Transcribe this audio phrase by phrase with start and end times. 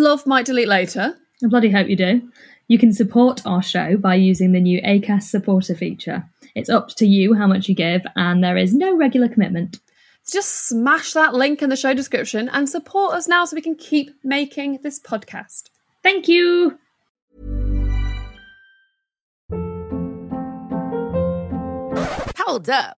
[0.00, 1.16] love Might Delete Later.
[1.44, 2.28] I bloody hope you do.
[2.68, 6.24] You can support our show by using the new ACAST supporter feature.
[6.54, 9.78] It's up to you how much you give, and there is no regular commitment.
[10.30, 13.74] Just smash that link in the show description and support us now so we can
[13.74, 15.70] keep making this podcast.
[16.02, 16.78] Thank you.
[22.36, 22.99] Hold up.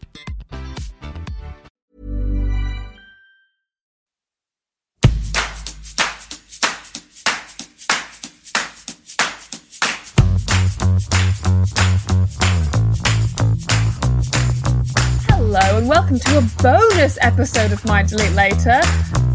[15.53, 18.79] Hello and welcome to a bonus episode of Might Delete Later.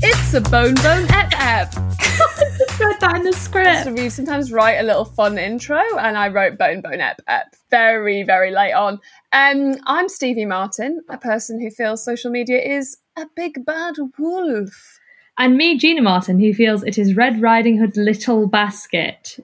[0.00, 1.74] It's a bone bone ep ep.
[2.80, 3.84] Read that in the script.
[3.84, 7.54] So we sometimes write a little fun intro, and I wrote bone bone ep ep
[7.70, 8.94] very very late on.
[9.30, 14.98] Um, I'm Stevie Martin, a person who feels social media is a big bad wolf.
[15.36, 19.36] And me, Gina Martin, who feels it is Red Riding Hood's little basket.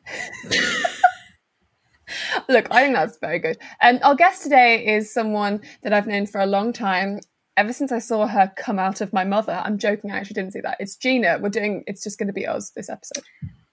[2.49, 3.59] Look, I think that's very good.
[3.81, 7.21] And our guest today is someone that I've known for a long time.
[7.57, 10.53] Ever since I saw her come out of my mother, I'm joking, I actually didn't
[10.53, 10.79] see that.
[10.81, 11.39] It's Gina.
[11.41, 13.25] We're doing, it's just going to be us this episode.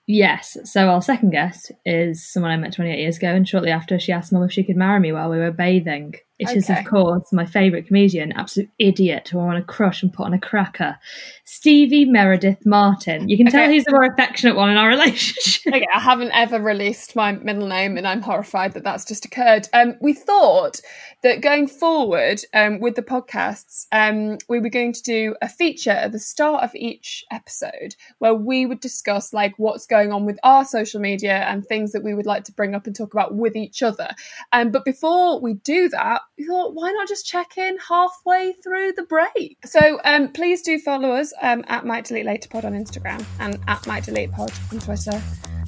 [0.05, 0.57] Yes.
[0.63, 4.11] So our second guest is someone I met 28 years ago, and shortly after, she
[4.11, 6.15] asked mum if she could marry me while we were bathing.
[6.39, 6.79] It is, Okay.
[6.79, 10.33] of course, my favourite comedian, absolute idiot who I want to crush and put on
[10.33, 10.97] a cracker,
[11.43, 13.27] Stevie Meredith Martin.
[13.27, 15.73] You can tell he's the more affectionate one in our relationship.
[15.73, 19.67] Okay, I haven't ever released my middle name, and I'm horrified that that's just occurred.
[19.73, 20.79] Um, we thought
[21.23, 25.91] that going forward um, with the podcasts, um, we were going to do a feature
[25.91, 30.39] at the start of each episode where we would discuss like what's going on with
[30.43, 33.35] our social media and things that we would like to bring up and talk about
[33.35, 34.09] with each other.
[34.53, 38.93] Um, but before we do that, we thought, why not just check in halfway through
[38.93, 39.57] the break?
[39.65, 43.59] So um, please do follow us um, at Might Delete Later Pod on Instagram and
[43.67, 45.21] at Might Delete Pod on Twitter.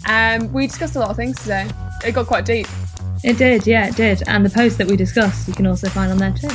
[0.07, 1.69] Um, we discussed a lot of things today.
[2.05, 2.67] It got quite deep.
[3.23, 4.23] It did, yeah, it did.
[4.27, 6.49] And the post that we discussed, you can also find on there too.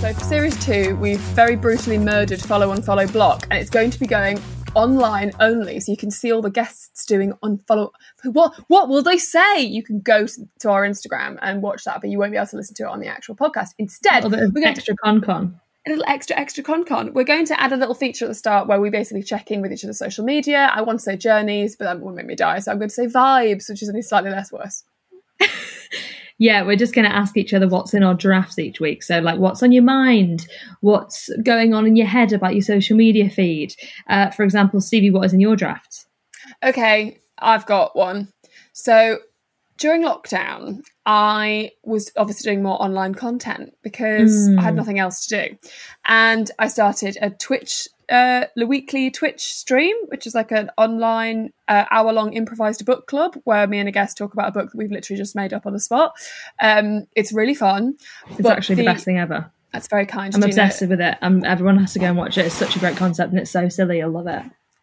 [0.00, 3.98] So for series two, we've very brutally murdered follow unfollow block, and it's going to
[3.98, 4.40] be going
[4.74, 7.90] online only, so you can see all the guests doing unfollow.
[8.24, 9.60] What what will they say?
[9.60, 12.46] You can go to to our Instagram and watch that, but you won't be able
[12.48, 13.68] to listen to it on the actual podcast.
[13.78, 15.60] Instead, we're going to extra con con.
[15.86, 17.12] a little extra extra con con.
[17.14, 19.62] We're going to add a little feature at the start where we basically check in
[19.62, 20.70] with each other's social media.
[20.74, 22.94] I want to say journeys, but that would make me die, so I'm going to
[22.94, 24.84] say vibes, which is only slightly less worse.
[26.40, 29.02] Yeah, we're just going to ask each other what's in our drafts each week.
[29.02, 30.48] So, like, what's on your mind?
[30.80, 33.74] What's going on in your head about your social media feed?
[34.08, 36.06] Uh, for example, Stevie, what is in your drafts?
[36.64, 38.28] Okay, I've got one.
[38.72, 39.18] So
[39.78, 44.76] during lockdown, I was obviously doing more online content because I had Mm.
[44.78, 45.56] nothing else to do.
[46.06, 51.52] And I started a Twitch, uh, the weekly Twitch stream, which is like an online
[51.68, 54.70] uh, hour long improvised book club where me and a guest talk about a book
[54.70, 56.12] that we've literally just made up on the spot.
[56.60, 57.94] Um, it's really fun.
[58.30, 59.50] It's actually the, the- best thing ever.
[59.72, 60.34] That's very kind.
[60.34, 61.16] I'm obsessed with it.
[61.22, 62.46] Um, everyone has to go and watch it.
[62.46, 63.98] It's such a great concept and it's so silly.
[63.98, 64.42] You'll love it.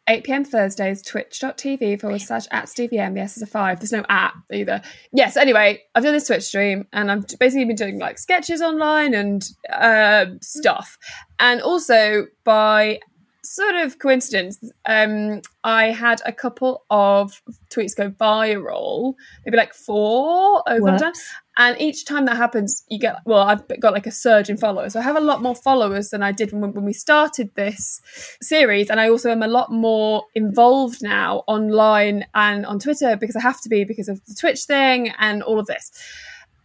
[0.10, 3.14] 8 pm Thursdays, twitch.tv forward slash at Stevie M.
[3.14, 3.82] The S is a five.
[3.82, 4.82] There's no at either.
[5.12, 9.14] Yes, anyway, I've done this Twitch stream and I've basically been doing like sketches online
[9.14, 10.98] and uh, stuff.
[11.40, 13.02] And also by
[13.48, 19.16] sort of coincidence, um, I had a couple of tweets go viral,
[19.46, 21.14] maybe like four over time.
[21.60, 24.94] And each time that happens, you get well, I've got like a surge in followers.
[24.94, 28.00] So I have a lot more followers than I did when, when we started this
[28.42, 33.36] series, and I also am a lot more involved now online and on Twitter because
[33.36, 35.92] I have to be because of the Twitch thing and all of this.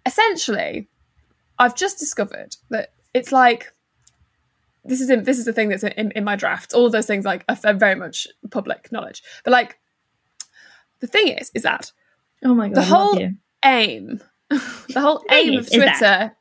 [0.05, 0.89] Essentially,
[1.59, 3.73] I've just discovered that it's like
[4.85, 6.73] this is in, this is the thing that's in, in my draft.
[6.73, 9.79] All of those things like are, very much public knowledge, but like
[11.01, 11.93] the thing is, is that
[12.45, 12.77] Oh my God.
[12.77, 13.29] the whole
[13.65, 14.21] aim,
[14.51, 16.37] the whole aim of that- Twitter,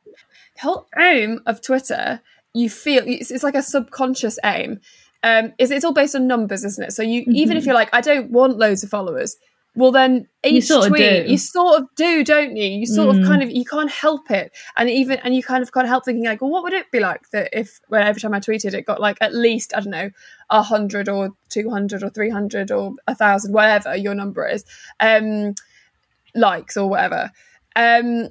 [0.56, 2.20] the whole aim of Twitter,
[2.54, 4.80] you feel it's, it's like a subconscious aim.
[5.24, 6.92] Um, is it's all based on numbers, isn't it?
[6.92, 7.56] So you even Mm-hmm.
[7.58, 9.36] if you're like, I don't want loads of followers,
[9.74, 11.30] well then each You sort of tweet do.
[11.30, 13.26] you sort of do don't you you sort of Mm.
[13.26, 16.24] kind of you can't help it and even and you kind of can't help thinking
[16.24, 18.84] like well what would it be like that if when every time i tweeted it
[18.84, 20.10] got like at least i don't know
[20.50, 24.64] a hundred or 200 or 300 or a thousand whatever your number is
[25.00, 25.54] um
[26.34, 27.30] likes or whatever
[27.76, 28.28] um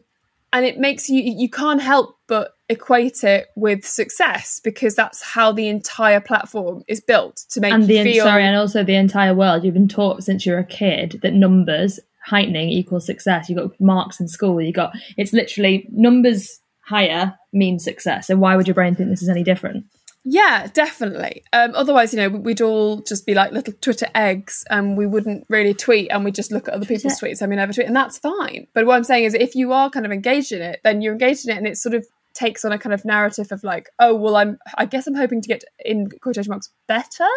[0.53, 5.51] and it makes you you can't help but equate it with success because that's how
[5.51, 9.35] the entire platform is built to make and the feel sorry, and also the entire
[9.35, 9.63] world.
[9.63, 13.49] You've been taught since you're a kid that numbers heightening equals success.
[13.49, 14.61] You got marks in school.
[14.61, 18.27] You got it's literally numbers higher means success.
[18.27, 19.85] So why would your brain think this is any different?
[20.23, 21.43] Yeah, definitely.
[21.51, 25.45] Um, otherwise, you know, we'd all just be like little Twitter eggs and we wouldn't
[25.49, 27.87] really tweet and we'd just look at other people's tweets and we never tweet.
[27.87, 28.67] And that's fine.
[28.75, 31.13] But what I'm saying is, if you are kind of engaged in it, then you're
[31.13, 32.05] engaged in it and it's sort of
[32.41, 35.41] takes on a kind of narrative of like, oh, well, I'm, I guess I'm hoping
[35.41, 37.27] to get in quotation marks better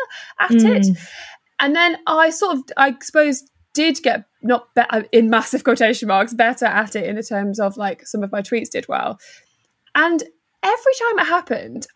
[0.41, 0.83] at it.
[0.83, 1.09] Mm.
[1.61, 6.09] And then I sort of, I suppose, did get not be- uh, in massive quotation
[6.09, 9.19] marks better at it in the terms of like some of my tweets did well.
[9.95, 10.23] And
[10.63, 11.87] every time it happened,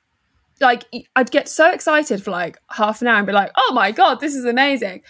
[0.61, 0.85] like
[1.17, 4.21] I'd get so excited for like half an hour and be like, "Oh my god,
[4.21, 5.03] this is amazing,"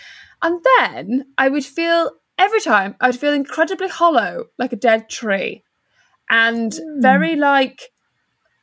[0.43, 5.65] and then I would feel every time I'd feel incredibly hollow, like a dead tree,
[6.31, 7.01] and Hmm.
[7.01, 7.81] very like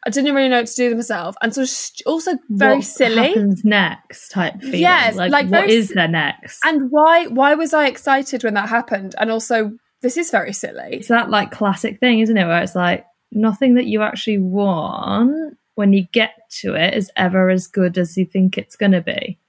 [0.07, 1.63] I didn't really know what to do with myself, and so
[2.05, 3.29] also very what silly.
[3.29, 4.81] happens next type feeling.
[4.81, 6.59] Yes, like, like what is there next?
[6.63, 9.15] And why why was I excited when that happened?
[9.19, 9.71] And also,
[10.01, 10.97] this is very silly.
[10.97, 12.45] it's that like classic thing, isn't it?
[12.45, 17.49] Where it's like nothing that you actually want when you get to it is ever
[17.49, 19.39] as good as you think it's going to be.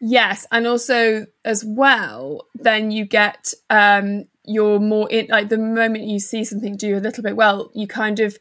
[0.00, 6.04] Yes, and also as well, then you get um you're more in like the moment
[6.04, 8.36] you see something do a little bit well, you kind of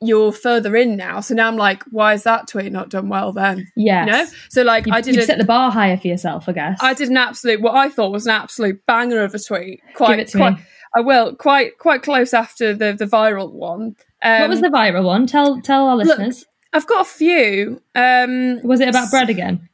[0.00, 1.20] you're further in now.
[1.20, 3.66] So now I'm like, why is that tweet not done well then?
[3.76, 4.04] Yeah.
[4.04, 4.26] You know?
[4.50, 6.78] So like You, I did you've set the bar higher for yourself, I guess.
[6.82, 9.80] I did an absolute what I thought was an absolute banger of a tweet.
[9.94, 10.62] Quite it to quite me.
[10.96, 13.96] I will, quite quite close after the the viral one.
[14.22, 15.26] Um, what was the viral one?
[15.26, 16.44] Tell tell our look, listeners.
[16.72, 17.80] I've got a few.
[17.94, 19.68] Um Was it about bread again?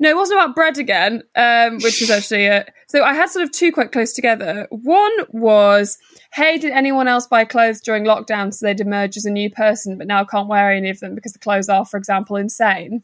[0.00, 2.72] No, it wasn't about bread again, um, which was actually it.
[2.88, 4.66] So I had sort of two quite close together.
[4.70, 5.98] One was,
[6.32, 9.98] hey, did anyone else buy clothes during lockdown so they'd emerge as a new person,
[9.98, 13.02] but now can't wear any of them because the clothes are, for example, insane?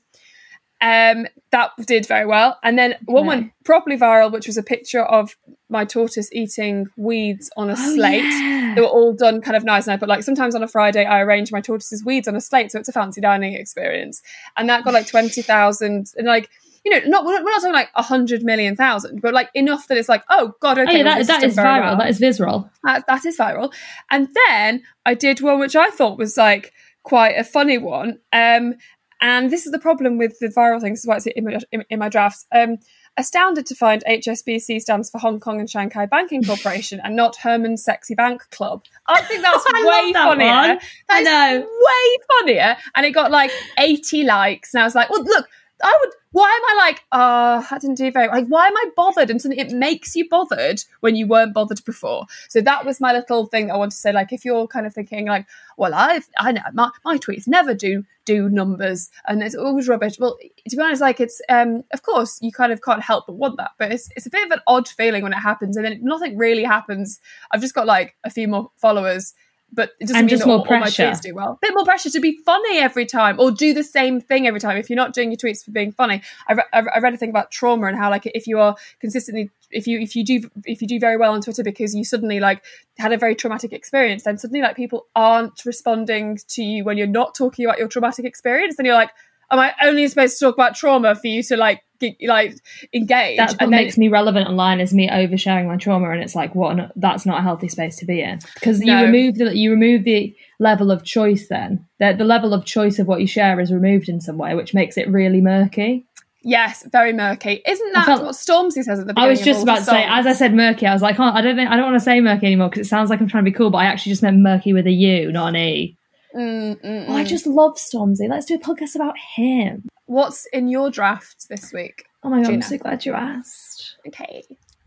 [0.81, 2.59] Um, that did very well.
[2.63, 5.35] And then one went properly viral, which was a picture of
[5.71, 8.23] my tortoise eating weeds on a slate.
[8.23, 8.75] Oh, yeah.
[8.75, 9.87] They were all done kind of nice.
[9.87, 12.41] And I put like sometimes on a Friday, I arrange my tortoise's weeds on a
[12.41, 14.21] slate, so it's a fancy dining experience.
[14.59, 16.51] And that got like twenty thousand, and like
[16.85, 19.97] you know, not we're not, talking like a hundred million thousand, but like enough that
[19.99, 21.81] it's like, oh god, okay, Oh, yeah, that, that is viral.
[21.83, 21.97] well.
[21.99, 22.71] That is visceral.
[22.83, 23.73] That, that is viral.
[24.11, 26.73] And then I did one which I thought was like
[27.03, 28.19] quite a funny one.
[28.33, 28.75] Um,
[29.21, 30.93] and this is the problem with the viral thing.
[30.93, 32.47] This is why it's in my, in, in my drafts.
[32.55, 32.79] Um,
[33.17, 37.85] astounded to find HSBC stands for Hong Kong and Shanghai Banking Corporation and not Herman's
[37.85, 38.85] Sexy Bank Club.
[39.07, 40.47] I think that's I way that funnier.
[40.49, 40.79] one.
[41.09, 41.61] I That's know.
[41.61, 42.77] way funnier.
[42.97, 44.75] And it got like 80 likes.
[44.75, 45.47] And I was like, well, look,
[45.83, 46.11] I would.
[46.33, 48.47] Why am I like, oh, I didn't do very like?
[48.49, 49.31] Why am I bothered?
[49.31, 52.27] And suddenly it makes you bothered when you weren't bothered before.
[52.49, 54.13] So that was my little thing that I want to say.
[54.13, 57.75] Like, if you're kind of thinking like, well, I've, I know my, my tweets never
[57.75, 60.19] do do numbers and it's always rubbish.
[60.19, 60.39] Well,
[60.69, 63.57] to be honest, like it's um, of course you kind of can't help but want
[63.59, 66.01] that, but it's it's a bit of an odd feeling when it happens, and then
[66.03, 67.21] nothing really happens.
[67.51, 69.35] I've just got like a few more followers.
[69.75, 71.53] But it doesn't And mean just that more all, all my tweets do well.
[71.53, 74.61] A bit more pressure to be funny every time, or do the same thing every
[74.61, 74.77] time.
[74.77, 77.31] If you're not doing your tweets for being funny, I, re- I read a thing
[77.31, 80.81] about trauma and how like if you are consistently, if you if you do if
[80.81, 82.63] you do very well on Twitter because you suddenly like
[82.99, 87.07] had a very traumatic experience, then suddenly like people aren't responding to you when you're
[87.07, 88.77] not talking about your traumatic experience.
[88.77, 89.11] Then you're like,
[89.51, 91.83] am I only supposed to talk about trauma for you to like
[92.27, 92.55] like
[92.93, 93.37] engage?
[93.37, 96.35] That's what and then makes me relevant online is me oversharing my trauma, and it's
[96.35, 96.93] like, what?
[96.97, 100.35] That's not a healthy space to be in because you remove the you remove the
[100.59, 101.49] level of choice.
[101.49, 104.55] Then the, the level of choice of what you share is removed in some way,
[104.55, 106.05] which makes it really murky.
[106.43, 107.63] yes, very murky.
[107.67, 109.29] Isn't that felt- what Stormzy says at the beginning?
[109.29, 110.87] I was just about to say, as I said, murky.
[110.87, 112.87] I was like, oh, I don't think I don't want to say murky anymore because
[112.87, 114.87] it sounds like I'm trying to be cool, but I actually just meant murky with
[114.87, 115.97] a U, not an E.
[116.35, 117.27] Mm, mm, Oh, I mm.
[117.29, 118.29] just love Stormzy.
[118.29, 119.89] Let's do a podcast about him.
[120.07, 122.05] What's in your draft this week?
[122.23, 123.97] Oh my god, I'm so glad you asked.
[124.07, 124.43] Okay.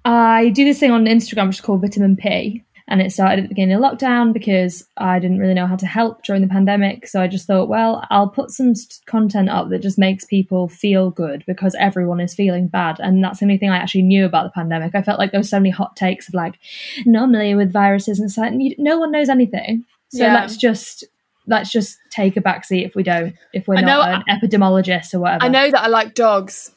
[0.05, 2.63] I do this thing on Instagram which is called Vitamin P.
[2.89, 5.85] And it started at the beginning of lockdown because I didn't really know how to
[5.85, 7.05] help during the pandemic.
[7.05, 8.73] So I just thought, well, I'll put some
[9.07, 13.01] content up that just makes people feel good because everyone is feeling bad.
[13.01, 14.95] And that's the only thing I actually knew about the pandemic.
[14.95, 16.59] I felt like there were so many hot takes of like,
[17.05, 19.83] normally with viruses and stuff, no one knows anything.
[20.07, 20.35] So Yeah.
[20.35, 21.03] let's just
[21.47, 25.13] let's just take a backseat if we don't, if we're I not know- an epidemiologist
[25.13, 25.43] or whatever.
[25.45, 26.71] I know that I like dogs.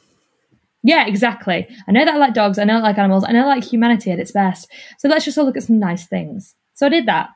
[0.83, 1.67] Yeah, exactly.
[1.87, 2.57] I know that I like dogs.
[2.57, 3.23] I know I like animals.
[3.27, 4.67] I know I like humanity at its best.
[4.97, 6.55] So let's just all look at some nice things.
[6.73, 7.29] So I did that,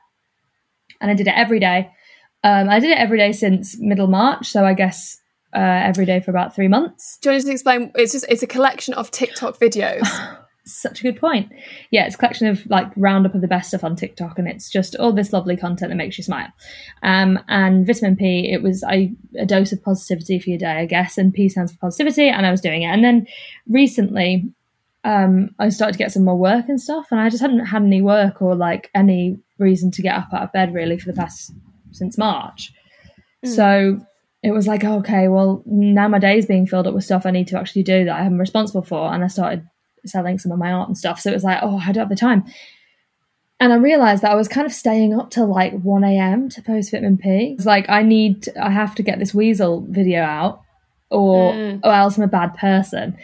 [1.00, 1.90] and I did it every day.
[2.42, 4.48] Um, I did it every day since middle March.
[4.48, 5.18] So I guess
[5.54, 7.18] uh, every day for about three months.
[7.22, 7.92] Do you want to just explain?
[7.94, 10.02] It's just it's a collection of TikTok videos.
[10.68, 11.52] Such a good point.
[11.92, 14.68] Yeah, it's a collection of like roundup of the best stuff on TikTok, and it's
[14.68, 16.48] just all this lovely content that makes you smile.
[17.04, 20.86] Um, and vitamin P, it was I, a dose of positivity for your day, I
[20.86, 22.86] guess, and P stands for positivity, and I was doing it.
[22.86, 23.26] And then
[23.68, 24.52] recently,
[25.04, 27.82] um, I started to get some more work and stuff, and I just hadn't had
[27.82, 31.16] any work or like any reason to get up out of bed really for the
[31.16, 31.52] past
[31.92, 32.72] since March.
[33.44, 33.54] Mm.
[33.54, 34.06] So
[34.42, 37.30] it was like, okay, well, now my day is being filled up with stuff I
[37.30, 39.12] need to actually do that I'm responsible for.
[39.12, 39.64] And I started
[40.08, 41.20] selling some of my art and stuff.
[41.20, 42.44] So it was like, oh, I don't have the time.
[43.58, 46.48] And I realized that I was kind of staying up till like 1 a.m.
[46.50, 47.54] to post vitamin P.
[47.56, 50.60] It's like, I need, I have to get this weasel video out
[51.10, 51.80] or, mm.
[51.82, 53.16] or else I'm a bad person.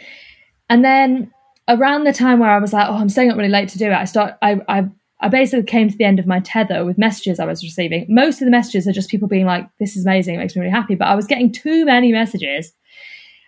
[0.69, 1.31] And then
[1.67, 3.85] around the time where I was like, oh, I'm staying up really late to do
[3.85, 4.85] it, I start, I, I,
[5.21, 8.07] I basically came to the end of my tether with messages I was receiving.
[8.09, 10.61] Most of the messages are just people being like, this is amazing, it makes me
[10.61, 10.95] really happy.
[10.95, 12.73] But I was getting too many messages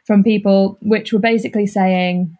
[0.05, 2.37] from people which were basically saying,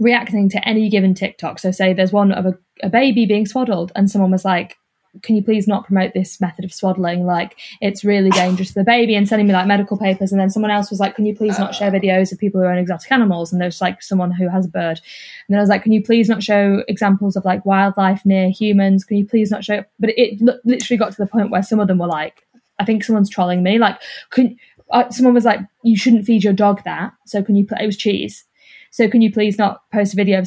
[0.00, 1.60] reacting to any given TikTok.
[1.60, 4.76] So, say there's one of a, a baby being swaddled, and someone was like,
[5.22, 7.26] can you please not promote this method of swaddling?
[7.26, 10.32] Like, it's really dangerous to the baby, and sending me like medical papers.
[10.32, 12.66] And then someone else was like, can you please not share videos of people who
[12.66, 13.52] own exotic animals?
[13.52, 15.00] And there's like someone who has a bird.
[15.48, 18.50] And then I was like, can you please not show examples of like wildlife near
[18.50, 19.04] humans?
[19.04, 19.84] Can you please not show?
[19.98, 22.46] But it, it literally got to the point where some of them were like,
[22.78, 23.78] I think someone's trolling me.
[23.78, 24.56] Like, can
[24.90, 27.12] uh, someone was like, you shouldn't feed your dog that.
[27.26, 27.66] So can you?
[27.66, 28.44] Put, it was cheese.
[28.90, 30.42] So can you please not post a video?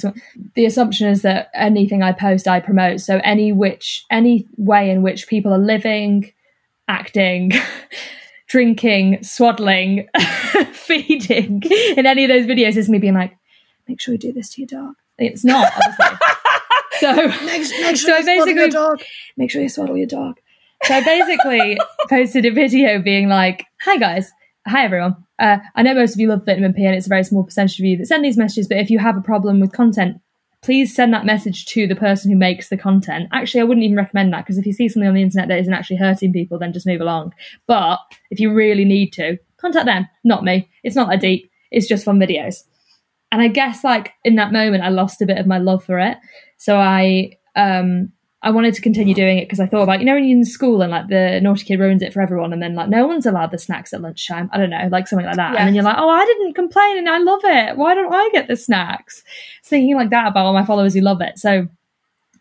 [0.55, 2.99] The assumption is that anything I post, I promote.
[2.99, 6.31] So any which any way in which people are living,
[6.87, 7.51] acting,
[8.47, 10.09] drinking, swaddling,
[10.73, 11.63] feeding
[11.97, 13.37] in any of those videos is me being like,
[13.87, 14.95] make sure you do this to your dog.
[15.17, 16.17] It's not, obviously.
[16.99, 19.01] so make, make sure so I basically dog.
[19.37, 20.39] make sure you swaddle your dog.
[20.83, 21.77] So I basically
[22.09, 24.33] posted a video being like, "Hi guys,
[24.65, 25.15] hi everyone.
[25.39, 27.79] Uh, I know most of you love vitamin P, and it's a very small percentage
[27.79, 28.67] of you that send these messages.
[28.67, 30.21] But if you have a problem with content,
[30.61, 33.29] please send that message to the person who makes the content.
[33.33, 35.59] Actually, I wouldn't even recommend that because if you see something on the internet that
[35.59, 37.33] isn't actually hurting people, then just move along.
[37.67, 37.99] But
[38.31, 40.69] if you really need to, contact them, not me.
[40.83, 41.49] It's not that deep.
[41.71, 42.63] It's just fun videos.
[43.31, 45.99] And I guess like in that moment, I lost a bit of my love for
[45.99, 46.17] it.
[46.57, 48.11] So I um
[48.43, 50.43] I wanted to continue doing it because I thought about, you know, when you're in
[50.43, 53.25] school and like the naughty kid ruins it for everyone, and then like no one's
[53.25, 54.49] allowed the snacks at lunchtime.
[54.51, 55.55] I don't know, like something like that.
[55.55, 57.77] And then you're like, oh, I didn't complain and I love it.
[57.77, 59.23] Why don't I get the snacks?
[59.63, 61.39] Thinking like that about all my followers who love it.
[61.39, 61.67] So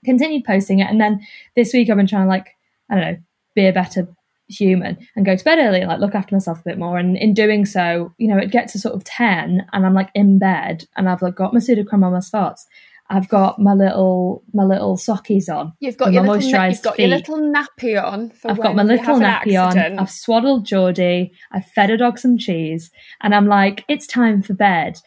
[0.04, 0.90] continued posting it.
[0.90, 2.56] And then this week I've been trying to like,
[2.90, 3.18] I don't know,
[3.54, 4.08] be a better
[4.48, 6.98] human and go to bed early and like look after myself a bit more.
[6.98, 10.10] And in doing so, you know, it gets to sort of 10 and I'm like
[10.14, 12.66] in bed and I've like got my Sudocrem on my spots
[13.10, 15.74] I've got my little my little sockies on.
[15.80, 18.32] You've got your little, na- you've got your little nappy on.
[18.44, 19.98] I've got my little nappy on.
[19.98, 21.32] I've swaddled Geordie.
[21.52, 22.90] I've fed a dog some cheese,
[23.20, 24.98] and I'm like, it's time for bed.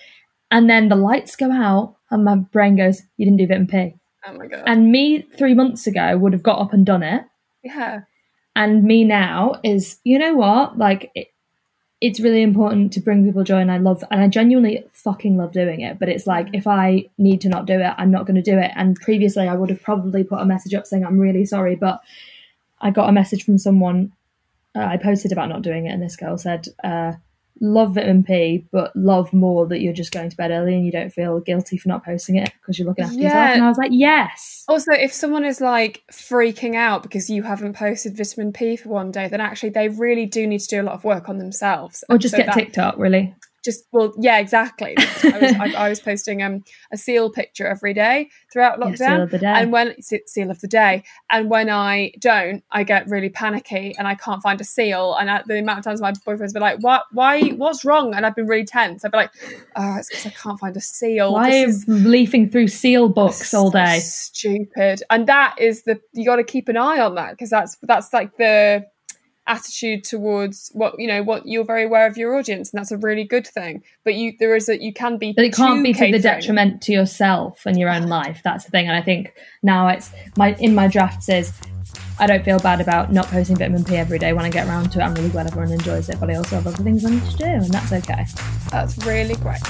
[0.52, 3.96] And then the lights go out, and my brain goes, "You didn't do vitamin P."
[4.28, 4.64] Oh my god!
[4.68, 7.24] And me three months ago would have got up and done it.
[7.64, 8.02] Yeah.
[8.56, 10.78] And me now is, you know what?
[10.78, 11.28] Like, it,
[12.02, 15.54] it's really important to bring people joy and I love and I genuinely fucking love
[15.54, 15.98] doing it.
[15.98, 18.72] But it's like if I need to not do it, I'm not gonna do it.
[18.76, 22.02] And previously I would have probably put a message up saying I'm really sorry, but
[22.82, 24.12] I got a message from someone
[24.76, 27.14] uh, I posted about not doing it and this girl said, uh,
[27.62, 30.92] love vitamin P, but love more that you're just going to bed early and you
[30.92, 33.24] don't feel guilty for not posting it because you're looking after yeah.
[33.24, 33.56] yourself.
[33.56, 34.64] And I was like, yes.
[34.68, 39.12] Also, if someone is like freaking out because you haven't posted vitamin P for one
[39.12, 42.04] day, then actually they really do need to do a lot of work on themselves.
[42.10, 43.34] Or just so get that, TikTok, really
[43.66, 44.96] just well yeah exactly.
[44.98, 49.42] I was, I, I was posting um, a seal picture every day throughout lockdown.
[49.42, 51.04] yeah, and when seal of the day.
[51.30, 55.16] And when i don't i get really panicky and i can't find a seal.
[55.16, 58.14] And at the amount of times my boyfriend's been like what why what's wrong?
[58.14, 59.04] And i've been really tense.
[59.04, 59.32] I'd be like
[59.76, 61.34] oh it's because i can't find a seal.
[61.34, 64.00] Why is leafing through seal books all day?
[64.00, 65.02] stupid.
[65.10, 68.14] And that is the you got to keep an eye on that because that's that's
[68.14, 68.86] like the
[69.48, 72.98] attitude towards what you know what you're very aware of your audience and that's a
[72.98, 73.84] really good thing.
[74.04, 76.14] But you there is that you can be but it can't be catering.
[76.14, 78.42] to the detriment to yourself and your own life.
[78.44, 78.88] That's the thing.
[78.88, 79.34] And i think
[79.64, 81.54] now it's my in my drafts is
[82.18, 84.92] I don't feel bad about not posting vitamin P every day when I get around
[84.94, 85.04] to it.
[85.04, 87.38] I'm really glad everyone enjoys it, but I also have other things I need to
[87.38, 88.26] do, and that's okay.
[88.72, 89.62] That's really great.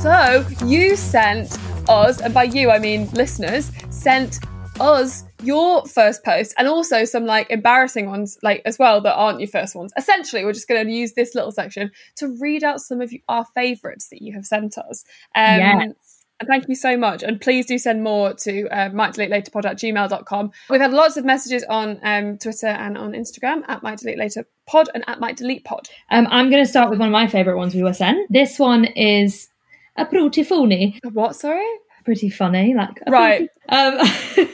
[0.00, 1.56] So you sent
[1.88, 4.40] us, and by you I mean listeners, sent
[4.80, 9.38] us your first post and also some like embarrassing ones like as well that aren't
[9.38, 9.92] your first ones.
[9.96, 13.20] Essentially, we're just going to use this little section to read out some of you,
[13.28, 15.04] our favorites that you have sent us.
[15.34, 15.94] Um, Yes.
[16.40, 17.22] And thank you so much.
[17.22, 20.50] And please do send more to uh, might delete later pod at gmail.com.
[20.68, 24.46] We've had lots of messages on um, Twitter and on Instagram at might delete later
[24.66, 25.88] pod and at might delete pod.
[26.10, 28.30] Um, I'm going to start with one of my favourite ones we were sent.
[28.30, 29.48] This one is
[29.96, 31.66] a pretty funny, What, sorry?
[32.04, 33.48] pretty funny, like a Right.
[33.68, 33.98] Um,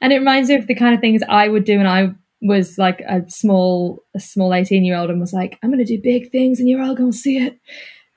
[0.00, 2.76] and it reminds me of the kind of things I would do when I was
[2.76, 6.02] like a small, a small eighteen year old, and was like, "I'm going to do
[6.02, 7.56] big things, and you're all going to see it."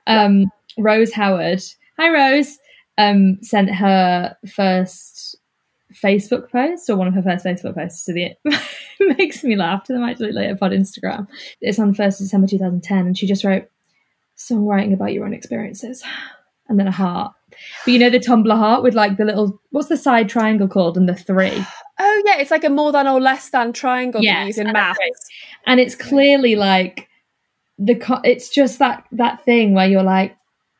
[0.08, 1.62] Um, Rose Howard,
[1.96, 2.58] hi Rose,
[2.98, 5.36] um, sent her first
[5.94, 8.34] Facebook post or one of her first Facebook posts to the.
[8.44, 8.58] it
[9.18, 11.26] makes me laugh to the Might Delete Later Pod Instagram.
[11.60, 13.68] It's on first December 2010, and she just wrote
[14.36, 16.02] songwriting about your own experiences,
[16.68, 17.32] and then a heart.
[17.84, 20.96] But you know the Tumblr heart with like the little what's the side triangle called
[20.96, 21.64] and the three.
[21.98, 24.66] Oh, yeah, it's like a more than or less than triangle Yes, you use in
[24.66, 24.98] and maths.
[25.66, 27.08] and it's clearly like
[27.78, 30.36] the co- it's just that that thing where you're like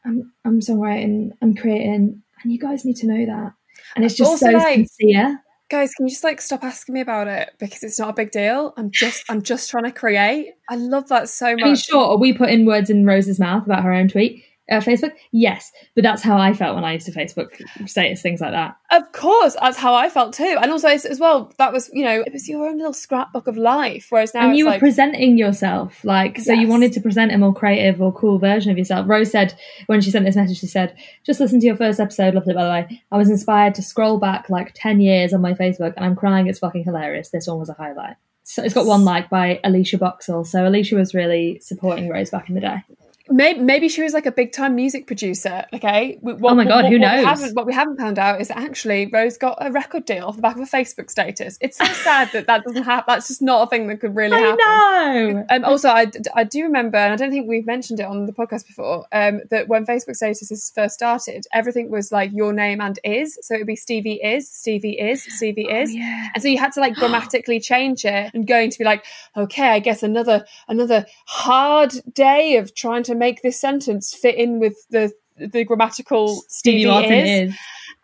[0.07, 3.53] I'm I'm songwriting, I'm creating, and you guys need to know that.
[3.95, 5.41] And it's just Also, so like- sincere.
[5.69, 8.31] Guys, can you just like stop asking me about it because it's not a big
[8.31, 8.73] deal.
[8.77, 10.53] I'm just I'm just trying to create.
[10.71, 11.63] I love that so much.
[11.63, 14.45] I mean, sure, we putting words in Rose's mouth about her own tweet?
[14.69, 18.41] Uh, Facebook, yes, but that's how I felt when I used to Facebook status things
[18.41, 18.77] like that.
[18.91, 20.59] Of course, that's how I felt too.
[20.61, 23.57] And also, as well, that was you know it was your own little scrapbook of
[23.57, 24.09] life.
[24.11, 27.33] Whereas now and it's you were like presenting yourself like so you wanted to present
[27.33, 29.09] a more creative or cool version of yourself.
[29.09, 29.57] Rose said
[29.87, 32.57] when she sent this message she said just listen to your first episode loved it
[32.57, 33.03] by the way.
[33.13, 36.49] I was inspired to scroll back like 10 years on my facebook and i'm crying
[36.49, 37.31] it's fucking hilarious.
[37.31, 38.17] This one was a highlight.
[38.43, 40.45] So it's got one like by alicia boxall.
[40.45, 42.83] So alicia was really supporting rose back in the day
[43.29, 45.65] maybe, maybe she was like a big time music producer.
[45.73, 47.25] Okay, what, Oh my God, who What we, knows?
[47.25, 50.37] haven't, what we haven't found out is that actually Rose got a record deal off
[50.37, 51.59] the back of a Facebook status.
[51.61, 53.05] It's so sad that that doesn't happen.
[53.09, 54.59] That's just not a thing that could really happen.
[54.61, 58.07] i know Um, also, I, I do remember, and I don't think we've mentioned it
[58.07, 62.53] on the podcast before, um, that when Facebook statuses first started, everything was like your
[62.53, 63.39] name and is.
[63.43, 65.95] So it would be Stevie is, Stevie is, Stevie is.
[65.95, 69.05] yeah And so you had to like grammatically change it and going to be like,
[69.37, 74.59] okay, I guess another another hard day of trying to make this sentence fit in
[74.61, 77.51] with the the grammatical Stevie, stevie martin is.
[77.51, 77.57] is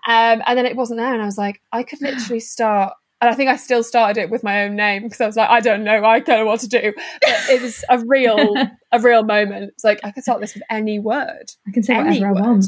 [0.07, 2.93] Um, and then it wasn't there, and I was like, I could literally start.
[3.21, 5.49] And I think I still started it with my own name because I was like,
[5.49, 6.93] I don't know, I don't know what to do.
[7.21, 8.57] But it was a real,
[8.93, 9.71] a real moment.
[9.75, 12.33] It's like I could start this with any word, i can say any whatever i
[12.33, 12.67] want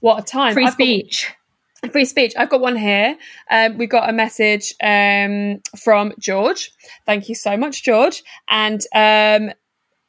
[0.00, 0.52] What a time!
[0.52, 1.32] free I've got- speech
[1.92, 2.32] Free speech.
[2.38, 3.14] I've got one here.
[3.50, 6.70] Um, we got a message um, from George.
[7.04, 8.22] Thank you so much, George.
[8.48, 9.52] And um,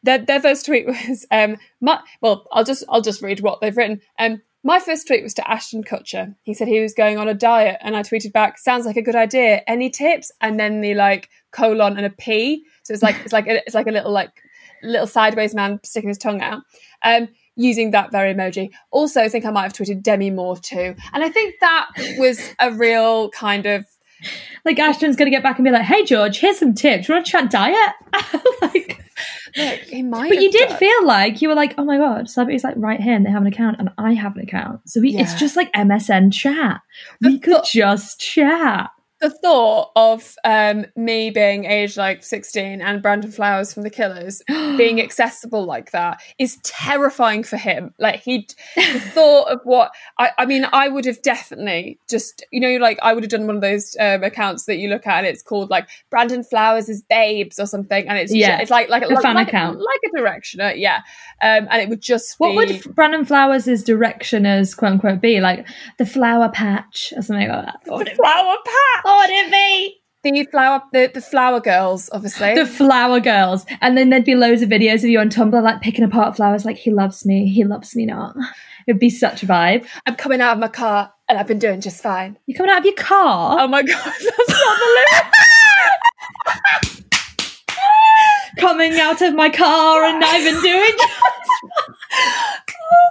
[0.06, 3.76] their, their first tweet was, um, my, well, I'll just I'll just read what they've
[3.76, 4.02] written.
[4.20, 6.36] Um, my first tweet was to Ashton Kutcher.
[6.42, 9.02] He said he was going on a diet, and I tweeted back, "Sounds like a
[9.02, 9.62] good idea.
[9.68, 12.66] Any tips?" And then the like colon and a P.
[12.84, 14.32] So it's like it's like a, it's like a little like
[14.82, 16.64] little sideways man sticking his tongue out.
[17.04, 18.72] Um, using that very emoji.
[18.92, 22.42] Also, I think I might have tweeted Demi Moore too, and I think that was
[22.60, 23.86] a real kind of
[24.64, 27.26] like ashton's gonna get back and be like hey george here's some tips you want
[27.26, 27.94] to chat diet
[28.62, 29.05] like
[29.58, 30.30] look, he might.
[30.30, 30.78] But you did done.
[30.78, 33.42] feel like you were like, oh my god, celebrities like right here and they have
[33.42, 34.82] an account and I have an account.
[34.90, 36.82] So we, it's just like MSN chat.
[37.22, 38.90] We could just chat.
[39.22, 44.42] The thought of um, me being aged like 16 and Brandon Flowers from The Killers
[44.48, 47.94] being accessible like that is terrifying for him.
[47.98, 52.60] Like he, the thought of what I, I mean, I would have definitely just, you
[52.60, 55.20] know, like I would have done one of those um, accounts that you look at
[55.20, 58.60] and it's called like Brandon Flowers is babes or something, and it's Yeah.
[58.60, 59.80] it's like like A like, fan like, account.
[59.80, 60.98] like a directioner, yeah.
[61.42, 65.40] Um, and it would just What be would Brandon Flowers' directioners quote unquote be?
[65.40, 67.80] Like the flower patch or something like that.
[67.86, 69.98] The flower patch, what would it be?
[70.24, 72.56] the flower, the, the flower girls, obviously.
[72.56, 73.64] The flower girls.
[73.82, 76.66] And then there'd be loads of videos of you on Tumblr like picking apart flowers
[76.66, 78.36] like he loves me, he loves me not.
[78.88, 79.86] It'd be such a vibe.
[80.08, 82.40] I'm coming out of my car and I've been doing just fine.
[82.48, 83.60] You're coming out of your car.
[83.60, 85.26] Oh my god, that's not the lyric.
[88.58, 91.00] coming out of my car and I've been doing oh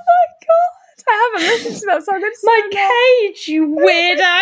[0.09, 0.71] my god,
[1.07, 2.91] I haven't listened to that song in so my long.
[3.31, 4.41] cage, you weirdo.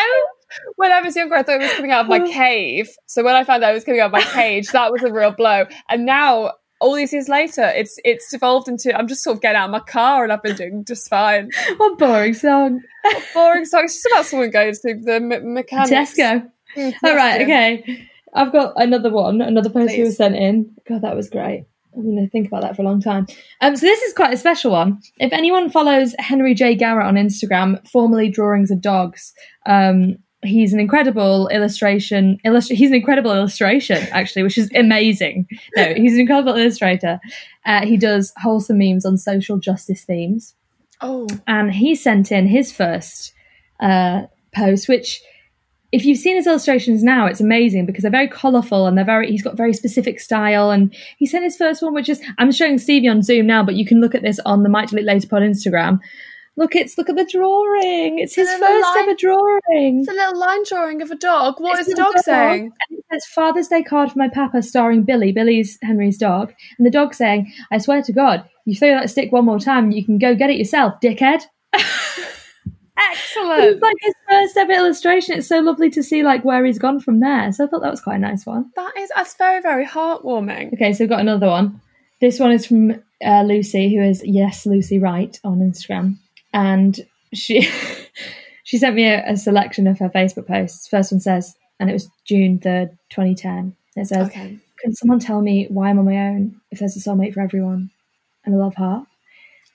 [0.76, 2.88] When I was younger, I thought it was coming out of my cave.
[3.06, 5.12] So when I found out it was coming out of my cage, that was a
[5.12, 5.66] real blow.
[5.88, 9.56] And now, all these years later, it's it's devolved into I'm just sort of getting
[9.56, 11.50] out of my car and I've been doing just fine.
[11.76, 12.80] What boring song.
[13.02, 13.84] What boring song.
[13.84, 15.90] It's just about someone going to the me- mechanics.
[15.90, 16.50] Tesco.
[16.76, 18.08] Mm, All right, okay.
[18.34, 20.74] I've got another one, another post who was sent in.
[20.88, 21.66] God, that was great.
[21.94, 23.26] I'm going to think about that for a long time.
[23.60, 25.00] Um, so this is quite a special one.
[25.18, 26.74] If anyone follows Henry J.
[26.74, 29.34] Garrett on Instagram, formerly Drawings of Dogs,
[29.66, 32.38] um, he's an incredible illustration.
[32.44, 35.46] Illust- he's an incredible illustration, actually, which is amazing.
[35.76, 37.20] No, he's an incredible illustrator.
[37.64, 40.55] Uh, he does wholesome memes on social justice themes.
[41.00, 43.33] Oh, and he sent in his first
[43.81, 44.22] uh,
[44.55, 45.22] post, which
[45.92, 49.31] if you've seen his illustrations now, it's amazing because they're very colourful and they're very.
[49.31, 52.78] He's got very specific style, and he sent his first one, which is I'm showing
[52.78, 55.28] Stevie on Zoom now, but you can look at this on the Might Delete Later
[55.28, 56.00] Pod Instagram.
[56.56, 58.18] Look, it's look at the drawing.
[58.18, 58.62] It's his first
[58.94, 60.00] line- ever drawing.
[60.00, 61.54] it's a little line drawing of a dog.
[61.58, 62.64] What It's is the a dog saying?
[62.90, 65.32] And it says Father's Day card for my papa, starring Billy.
[65.32, 69.32] Billy's Henry's dog, and the dog saying, "I swear to God, you throw that stick
[69.32, 71.42] one more time, you can go get it yourself, dickhead."
[73.10, 73.62] Excellent.
[73.64, 75.38] It's like his first ever illustration.
[75.38, 77.50] It's so lovely to see like where he's gone from there.
[77.52, 78.70] So I thought that was quite a nice one.
[78.76, 80.74] That is that's very very heartwarming.
[80.74, 81.80] Okay, so we've got another one.
[82.20, 86.18] This one is from uh, Lucy, who is yes Lucy Wright on Instagram,
[86.52, 86.98] and
[87.32, 87.62] she
[88.64, 90.88] she sent me a, a selection of her Facebook posts.
[90.88, 93.76] First one says, and it was June third, twenty ten.
[93.96, 94.58] It says, Okay.
[94.80, 96.60] "Can someone tell me why I'm on my own?
[96.70, 97.90] If there's a soulmate for everyone,
[98.44, 99.06] and a love heart,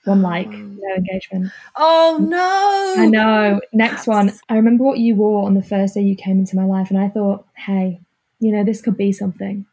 [0.04, 0.28] one oh.
[0.28, 3.02] like, no engagement." Oh no.
[3.02, 3.60] I know.
[3.72, 4.32] Next one.
[4.48, 6.98] I remember what you wore on the first day you came into my life, and
[6.98, 8.00] I thought, hey,
[8.40, 9.66] you know, this could be something.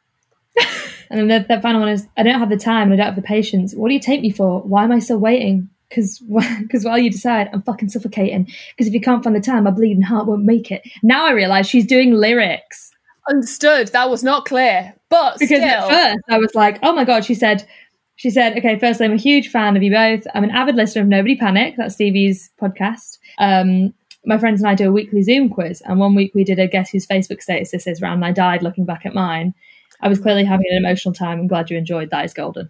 [1.09, 3.13] and then the, the final one is, I don't have the time and I don't
[3.13, 3.73] have the patience.
[3.73, 4.61] What do you take me for?
[4.61, 5.69] Why am I still waiting?
[5.89, 6.21] Because
[6.83, 8.45] while you decide, I'm fucking suffocating.
[8.71, 10.81] Because if you can't find the time, my bleeding heart won't make it.
[11.03, 12.91] Now I realise she's doing lyrics.
[13.29, 13.87] Understood.
[13.89, 15.69] That was not clear, but Because still.
[15.69, 17.67] at first I was like, oh my god, she said,
[18.17, 20.23] she said, okay, firstly, I'm a huge fan of you both.
[20.33, 21.75] I'm an avid listener of Nobody Panic.
[21.77, 23.17] That's Stevie's podcast.
[23.39, 23.93] Um,
[24.25, 26.67] my friends and I do a weekly Zoom quiz, and one week we did a
[26.67, 29.53] guess whose Facebook status this is round, and I died looking back at mine.
[30.01, 31.39] I was clearly having an emotional time.
[31.39, 32.25] I'm glad you enjoyed that.
[32.25, 32.69] Is golden.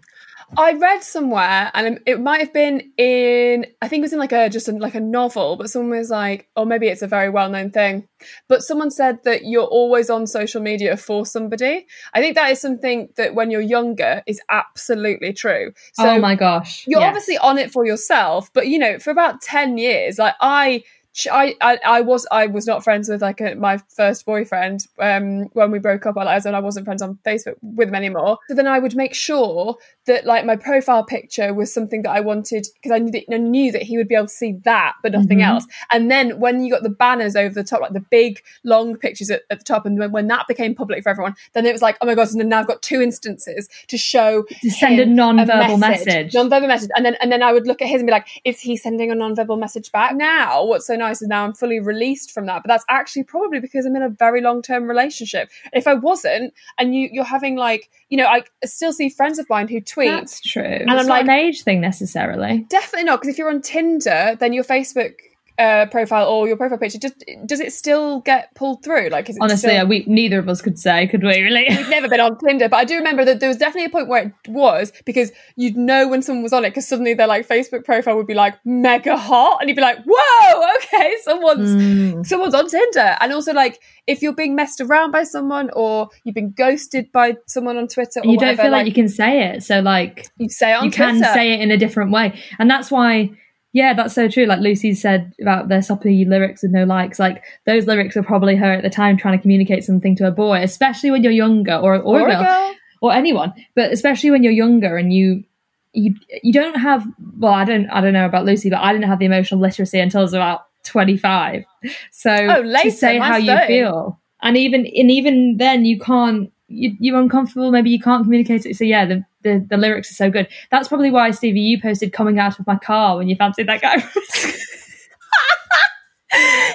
[0.56, 4.32] I read somewhere, and it might have been in, I think it was in like
[4.32, 7.30] a just a, like a novel, but someone was like, or maybe it's a very
[7.30, 8.06] well known thing,
[8.48, 11.86] but someone said that you're always on social media for somebody.
[12.14, 15.72] I think that is something that when you're younger is absolutely true.
[15.94, 17.08] So oh my gosh, you're yes.
[17.08, 20.84] obviously on it for yourself, but you know, for about ten years, like I.
[21.32, 25.44] I, I, I was I was not friends with like a, my first boyfriend um,
[25.54, 26.18] when we broke up.
[26.18, 28.36] I, and I wasn't friends on Facebook with him anymore.
[28.48, 32.20] So then I would make sure that like my profile picture was something that I
[32.20, 34.94] wanted because I knew that, I knew that he would be able to see that,
[35.02, 35.46] but nothing Mhm.
[35.46, 35.66] else.
[35.92, 39.30] And then when you got the banners over the top, like the big long pictures
[39.30, 41.82] at, at the top, and when, when that became public for everyone, then it was
[41.82, 42.28] like, oh my god!
[42.28, 46.34] So now I've got two instances to show to send a non-verbal message.
[46.34, 48.60] non-verbal message, and then and then I would look at his and be like, is
[48.60, 50.14] he sending a non-verbal message back?
[50.14, 53.60] Now, what's so nice is now I'm fully released from that, but that's actually probably
[53.60, 55.50] because I'm in a very long-term relationship.
[55.72, 59.48] If I wasn't, and you you're having like, you know, I still see friends of
[59.48, 60.10] mine who tweet.
[60.10, 60.62] That's true.
[60.62, 62.66] And I'm it's like- not an age thing necessarily.
[62.68, 65.14] Definitely not, because if you're on Tinder, then your Facebook
[65.58, 67.14] uh, profile or your profile picture just
[67.46, 69.08] does it still get pulled through?
[69.08, 71.40] Like, is it Honestly, still- uh, we neither of us could say, could we?
[71.40, 71.66] Really?
[71.70, 74.08] We've never been on Tinder, but I do remember that there was definitely a point
[74.08, 77.48] where it was because you'd know when someone was on it because suddenly their like
[77.48, 82.26] Facebook profile would be like mega hot, and you'd be like, "Whoa, okay, someone's Mm.
[82.26, 86.34] someone's on Tinder." And also, like, if you're being messed around by someone or you've
[86.34, 89.44] been ghosted by someone on Twitter, or you don't whatever, feel like, you can say
[89.50, 89.62] it.
[89.62, 91.12] So like you say it on you Twitter.
[91.12, 92.38] can say it in a different way.
[92.58, 93.30] And that's why
[93.76, 94.46] yeah, that's so true.
[94.46, 97.18] Like Lucy said about the soppy lyrics with no likes.
[97.18, 100.30] Like those lyrics were probably her at the time trying to communicate something to a
[100.30, 103.52] boy, especially when you're younger or, or, or a girl, or anyone.
[103.74, 105.44] But especially when you're younger and you
[105.92, 109.08] you you don't have well, I don't I don't know about Lucy, but I didn't
[109.08, 111.64] have the emotional literacy until I was about twenty five.
[112.12, 114.18] So Oh, later, to say how mine's you feel.
[114.40, 118.76] And even and even then you can't you, you're uncomfortable, maybe you can't communicate it.
[118.76, 120.48] So yeah, the, the the lyrics are so good.
[120.70, 123.80] That's probably why Stevie you posted coming out of my car when you fancied that
[123.80, 124.02] guy.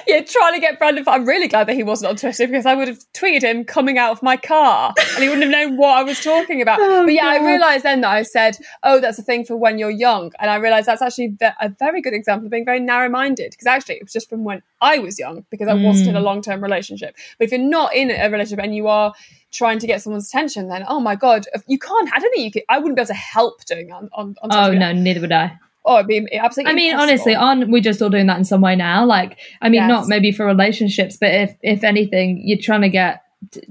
[0.06, 1.04] yeah, trying to get Brandon.
[1.06, 3.98] I'm really glad that he wasn't on Twitter because I would have tweeted him coming
[3.98, 6.78] out of my car and he wouldn't have known what I was talking about.
[6.92, 9.78] Oh, but yeah, I realised then that I said, "Oh, that's a thing for when
[9.78, 13.50] you're young," and I realised that's actually a very good example of being very narrow-minded
[13.52, 16.20] because actually it was just from when I was young because I wasn't in a
[16.20, 16.24] Mm.
[16.24, 17.16] long-term relationship.
[17.38, 19.12] But if you're not in a relationship and you are
[19.52, 22.10] trying to get someone's attention, then oh my god, if- you can't.
[22.12, 22.64] I don't think you could.
[22.68, 24.36] I wouldn't be able to help doing that on on.
[24.42, 25.52] on oh no, neither would I.
[25.84, 26.70] Oh, it'd be absolutely.
[26.72, 27.10] I mean, impossible.
[27.10, 29.04] honestly, aren't we just all doing that in some way now?
[29.04, 29.88] Like, I mean, Yes.
[29.88, 33.22] not maybe for relationships, but if if anything, you're trying to get,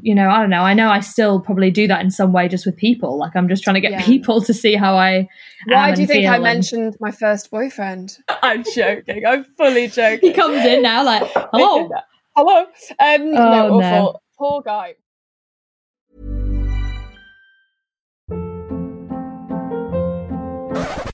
[0.01, 0.61] you know, I don't know.
[0.63, 3.17] I know I still probably do that in some way, just with people.
[3.17, 4.05] Like, I'm just trying to get Yeah.
[4.05, 5.29] people to see how I.
[5.67, 8.17] Why am do you think I and- mentioned my first boyfriend?
[8.43, 9.25] I'm joking.
[9.25, 10.29] I'm fully joking.
[10.31, 11.89] He comes in now, like, hello.
[12.35, 12.59] Hello.
[12.99, 13.79] Um, no, Oh, awful.
[13.79, 14.19] no.
[14.37, 14.95] Poor guy.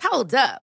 [0.04, 0.64] Hold up.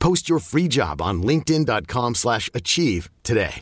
[0.00, 3.60] Post your free job on linkedin.com/achieve slash achieve today.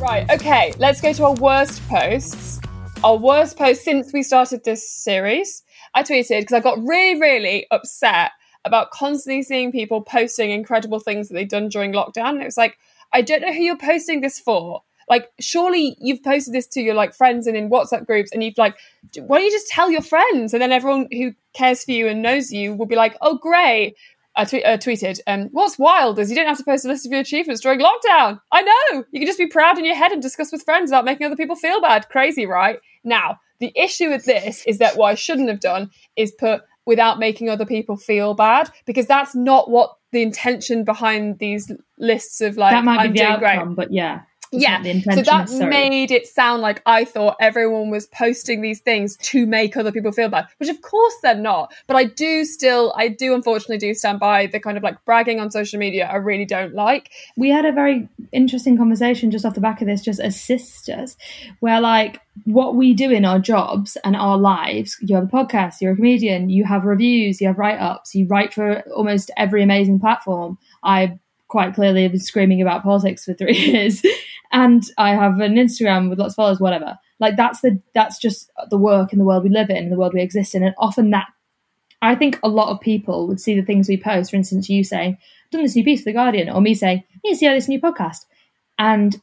[0.00, 2.58] Right, okay, let's go to our worst posts.
[3.04, 5.62] Our worst post since we started this series.
[5.94, 8.32] I tweeted because I got really, really upset
[8.64, 12.30] about constantly seeing people posting incredible things that they've done during lockdown.
[12.30, 12.76] And it was like,
[13.12, 14.82] I don't know who you're posting this for.
[15.10, 18.56] Like, surely you've posted this to your like friends and in WhatsApp groups, and you've
[18.56, 18.76] like,
[19.18, 20.54] why don't you just tell your friends?
[20.54, 23.96] And then everyone who cares for you and knows you will be like, oh, great.
[24.36, 27.04] I tweet, uh, tweeted, um, what's wild is you don't have to post a list
[27.04, 28.40] of your achievements during lockdown.
[28.52, 29.04] I know.
[29.10, 31.36] You can just be proud in your head and discuss with friends without making other
[31.36, 32.08] people feel bad.
[32.08, 32.78] Crazy, right?
[33.02, 37.18] Now, the issue with this is that what I shouldn't have done is put without
[37.18, 42.56] making other people feel bad because that's not what the intention behind these lists of
[42.56, 44.22] like that might I'm be the doing great outcome, but yeah.
[44.52, 45.70] Yeah so that necessarily.
[45.70, 50.10] made it sound like i thought everyone was posting these things to make other people
[50.12, 53.94] feel bad which of course they're not but i do still i do unfortunately do
[53.94, 57.50] stand by the kind of like bragging on social media i really don't like we
[57.50, 61.16] had a very interesting conversation just off the back of this, just as sisters,
[61.60, 64.96] where like what we do in our jobs and our lives.
[65.00, 68.26] You have a podcast, you're a comedian, you have reviews, you have write ups, you
[68.26, 70.58] write for almost every amazing platform.
[70.82, 74.02] I quite clearly have been screaming about politics for three years,
[74.52, 76.98] and I have an Instagram with lots of followers, whatever.
[77.18, 80.14] Like that's the that's just the work and the world we live in, the world
[80.14, 81.28] we exist in, and often that
[82.02, 84.30] I think a lot of people would see the things we post.
[84.30, 87.04] For instance, you saying, "I've done this new piece for the Guardian," or me saying,
[87.24, 88.24] "You see how this new podcast,"
[88.78, 89.20] and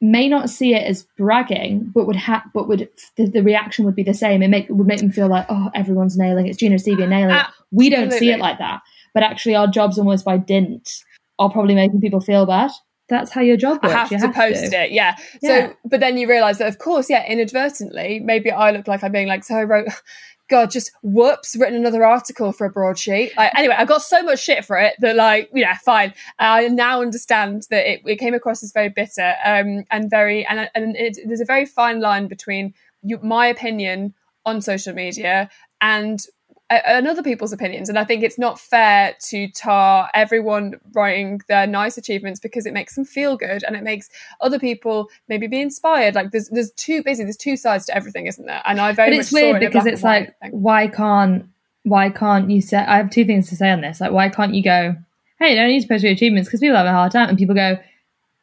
[0.00, 3.96] may not see it as bragging, but would have, but would the, the reaction would
[3.96, 4.42] be the same.
[4.42, 6.50] It make would make them feel like, "Oh, everyone's nailing it.
[6.50, 9.98] It's Gina Stevie nailing it." We don't see it like that, but actually, our jobs
[9.98, 11.02] almost by dint
[11.40, 12.70] are probably making people feel bad.
[13.08, 15.16] That's how your job I have you to post it, yeah.
[15.42, 15.68] Yeah.
[15.68, 19.12] So, but then you realize that, of course, yeah, inadvertently, maybe I look like I'm
[19.12, 19.88] being like, so I wrote,
[20.50, 23.34] God, just whoops, written another article for a broadsheet.
[23.36, 26.12] Like, anyway, I got so much shit for it that, like, yeah, fine.
[26.38, 30.70] I now understand that it, it came across as very bitter um, and very, and,
[30.74, 34.14] and it, there's a very fine line between you, my opinion
[34.46, 35.48] on social media
[35.80, 36.26] and
[36.70, 37.88] and other people's opinions.
[37.88, 42.72] And I think it's not fair to tar everyone writing their nice achievements because it
[42.72, 44.08] makes them feel good and it makes
[44.40, 46.14] other people maybe be inspired.
[46.14, 48.62] Like there's there's two basically there's two sides to everything, isn't there?
[48.64, 50.52] And I very but it's weird it because it's like thing.
[50.52, 51.46] why can't
[51.84, 54.54] why can't you say i have two things to say on this like why can't
[54.54, 54.96] you go
[55.38, 57.36] hey you don't need to post your achievements because people have a hard time and
[57.38, 57.78] people go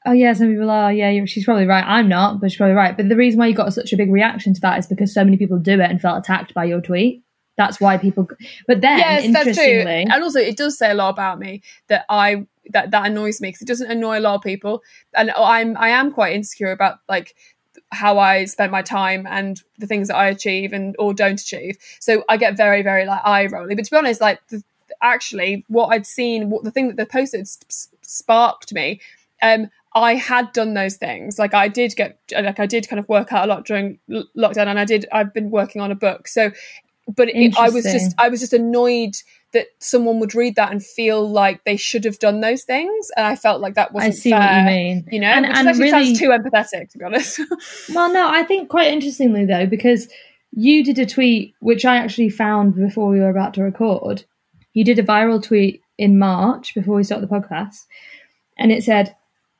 [0.05, 2.75] oh yeah some people are yeah you're- she's probably right i'm not but she's probably
[2.75, 5.11] right but the reason why you got such a big reaction to that is because
[5.11, 7.23] so many people do it and felt attacked by your tweet
[7.57, 8.27] that's why people
[8.67, 9.63] but then yes, that's true.
[9.65, 13.41] interestingly And also, it does say a lot about me that I that that annoys
[13.41, 14.83] me because it doesn't annoy a lot of people,
[15.15, 17.35] and I'm I am quite insecure about like
[17.91, 21.77] how I spend my time and the things that I achieve and or don't achieve.
[21.99, 23.75] So I get very very like eye rolly.
[23.75, 24.63] But to be honest, like the,
[25.01, 29.01] actually, what I'd seen, what the thing that they posted s- s- sparked me.
[29.41, 31.37] Um, I had done those things.
[31.37, 34.23] Like I did get, like I did kind of work out a lot during l-
[34.37, 35.05] lockdown, and I did.
[35.11, 36.51] I've been working on a book, so
[37.07, 39.15] but it, I was just I was just annoyed
[39.53, 43.25] that someone would read that and feel like they should have done those things, and
[43.27, 45.67] I felt like that wasn't see fair, what you mean You know, And- which and
[45.67, 47.41] actually really- sounds too empathetic, to be honest.
[47.93, 50.07] Well, no, I think quite interestingly though, because
[50.53, 54.23] you did a tweet which I actually found before we were about to record.
[54.73, 57.85] You did a viral tweet in March before we started the podcast,
[58.57, 59.15] and it said,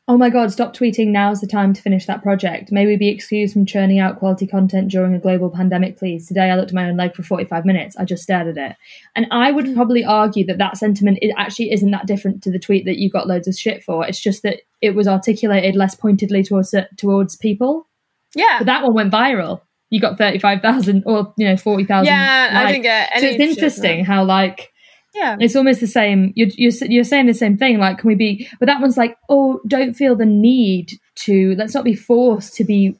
[0.07, 1.07] "Oh my God, stop tweeting!
[1.07, 2.71] Now's the time to finish that project.
[2.71, 6.27] May we be excused from churning out quality content during a global pandemic, please.
[6.27, 7.95] Today I looked at my own leg for forty-five minutes.
[7.97, 8.77] I just stared at it,
[9.15, 9.75] and I would hmm.
[9.75, 13.09] probably argue that that sentiment it actually isn't that different to the tweet that you
[13.09, 14.05] got loads of shit for.
[14.05, 17.87] It's just that it was articulated less pointedly towards towards people."
[18.35, 19.61] yeah, But that one went viral.
[19.89, 22.05] you got 35,000 or, you know, 40,000.
[22.05, 24.70] Yeah, I didn't get So it's interesting how, like,
[25.13, 25.35] Yeah.
[25.39, 26.31] it's almost the same.
[26.35, 27.77] You're, you're, you're saying the same thing.
[27.79, 31.73] Like, can we be, but that one's like, oh, don't feel the need to, let's
[31.73, 32.97] not be forced to be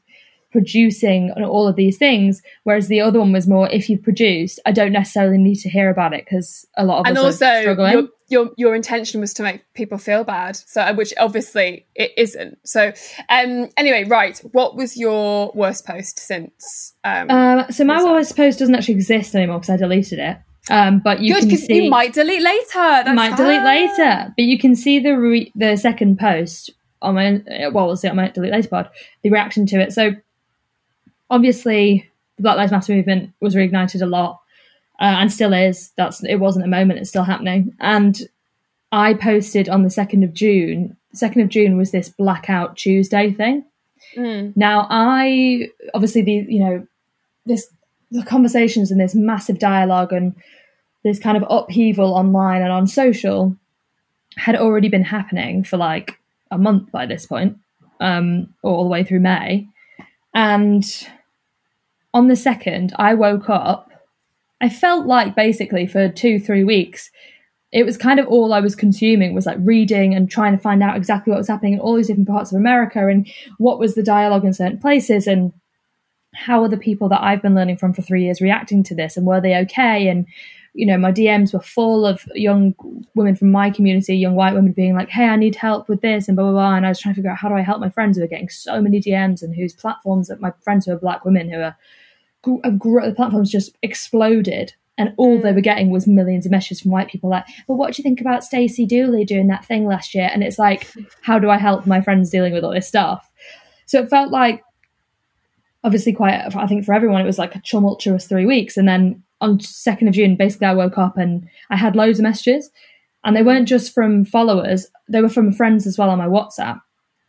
[0.50, 2.42] producing all of these things.
[2.64, 5.88] Whereas the other one was more, if you've produced, I don't necessarily need to hear
[5.88, 7.92] about it because a lot of and us are struggling.
[7.92, 12.56] your, your your intention was to make people feel bad so which obviously it isn't
[12.64, 12.90] so
[13.28, 18.58] um anyway right what was your worst post since um Um, so my worst post
[18.58, 20.38] doesn't actually exist anymore because I deleted it.
[20.70, 24.44] Um, but you good can see you might delete later That's might delete later, but
[24.44, 26.70] you can see the re- the second post
[27.00, 28.90] on my well, we'll see on my delete later pod
[29.22, 29.92] the reaction to it.
[29.92, 30.12] So
[31.28, 34.40] obviously, the Black Lives Matter movement was reignited a lot
[35.00, 35.90] uh, and still is.
[35.96, 37.74] That's it wasn't a moment; it's still happening.
[37.80, 38.20] And
[38.92, 40.96] I posted on the second of June.
[41.12, 43.64] Second of June was this blackout Tuesday thing.
[44.16, 44.56] Mm.
[44.56, 46.86] Now, I obviously the you know
[47.46, 47.68] this
[48.12, 50.34] the conversations and this massive dialogue and
[51.04, 53.56] this kind of upheaval online and on social
[54.36, 56.18] had already been happening for like
[56.50, 57.56] a month by this point,
[58.00, 59.66] um, all the way through May.
[60.34, 60.84] And
[62.14, 63.90] on the second, I woke up.
[64.60, 67.10] I felt like basically for two, three weeks,
[67.72, 70.82] it was kind of all I was consuming was like reading and trying to find
[70.82, 73.94] out exactly what was happening in all these different parts of America and what was
[73.94, 75.52] the dialogue in certain places and
[76.34, 79.16] how are the people that I've been learning from for three years reacting to this
[79.16, 80.08] and were they okay?
[80.08, 80.26] And
[80.74, 82.74] you know, my DMs were full of young
[83.14, 86.28] women from my community, young white women being like, "Hey, I need help with this,"
[86.28, 86.76] and blah blah blah.
[86.76, 88.28] And I was trying to figure out how do I help my friends who are
[88.28, 91.60] getting so many DMs and whose platforms that my friends who are black women who
[91.60, 91.76] are
[92.44, 94.74] the platforms just exploded.
[94.98, 95.54] And all they mm.
[95.54, 98.20] were getting was millions of messages from white people like, "But what do you think
[98.20, 100.90] about Stacey Dooley doing that thing last year?" And it's like,
[101.22, 103.30] how do I help my friends dealing with all this stuff?
[103.86, 104.62] So it felt like
[105.84, 108.76] obviously quite i think for everyone it was like a tumultuous three weeks.
[108.76, 112.24] And then on 2nd of june basically i woke up and i had loads of
[112.24, 112.70] messages.
[113.24, 116.80] And they weren't just from followers they were from friends as well on my whatsapp.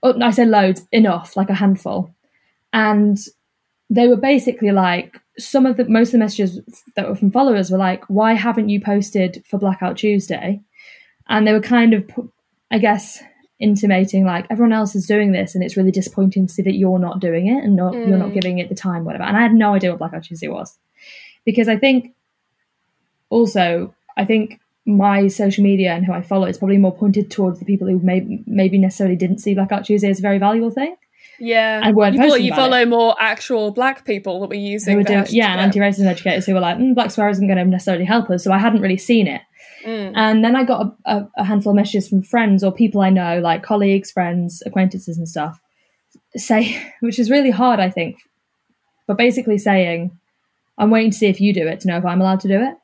[0.02, 2.14] Oh, i said loads enough like a handful.
[2.72, 3.18] And
[3.90, 6.60] they were basically like some of the most of the messages
[6.96, 10.62] that were from followers were like why haven't you posted for blackout tuesday?
[11.30, 12.10] And they were kind of
[12.72, 13.24] i guess
[13.60, 17.00] intimating like everyone else is doing this and it's really disappointing to see that you're
[17.00, 19.24] not doing it and not you're not giving it the time whatever.
[19.24, 20.78] And i had no idea what blackout tuesday was.
[21.46, 22.14] Because i think
[23.30, 27.60] also i think my social media and who i follow is probably more pointed towards
[27.60, 30.96] the people who maybe maybe necessarily didn't see blackout tuesday as a very valuable thing.
[31.40, 31.82] Yeah.
[31.84, 35.04] And weren't you follow, you follow more actual black people that were using who were
[35.04, 38.06] doing, yeah and anti-racist educators who were like mm, black swear isn't going to necessarily
[38.06, 39.42] help us so i hadn't really seen it
[39.84, 40.14] Mm.
[40.16, 43.10] and then I got a, a, a handful of messages from friends or people I
[43.10, 45.60] know, like colleagues, friends, acquaintances, and stuff,
[46.36, 48.18] say, which is really hard, I think,
[49.08, 50.18] but basically saying,
[50.78, 52.62] I'm waiting to see if you do it to know if I'm allowed to do
[52.62, 52.76] it.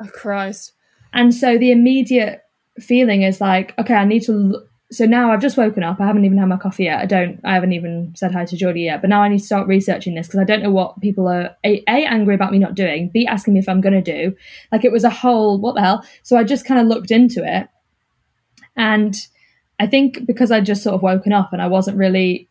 [0.00, 0.72] oh christ
[1.12, 2.42] And so the immediate
[2.78, 4.66] feeling is like, okay, I need to.
[4.92, 6.00] So now I've just woken up.
[6.00, 7.00] I haven't even had my coffee yet.
[7.00, 7.40] I don't.
[7.44, 9.00] I haven't even said hi to Geordie yet.
[9.00, 11.56] But now I need to start researching this because I don't know what people are
[11.64, 13.08] a, a angry about me not doing.
[13.08, 14.36] B asking me if I'm going to do.
[14.70, 16.04] Like it was a whole what the hell.
[16.22, 17.68] So I just kind of looked into it,
[18.76, 19.14] and
[19.80, 22.48] I think because I just sort of woken up and I wasn't really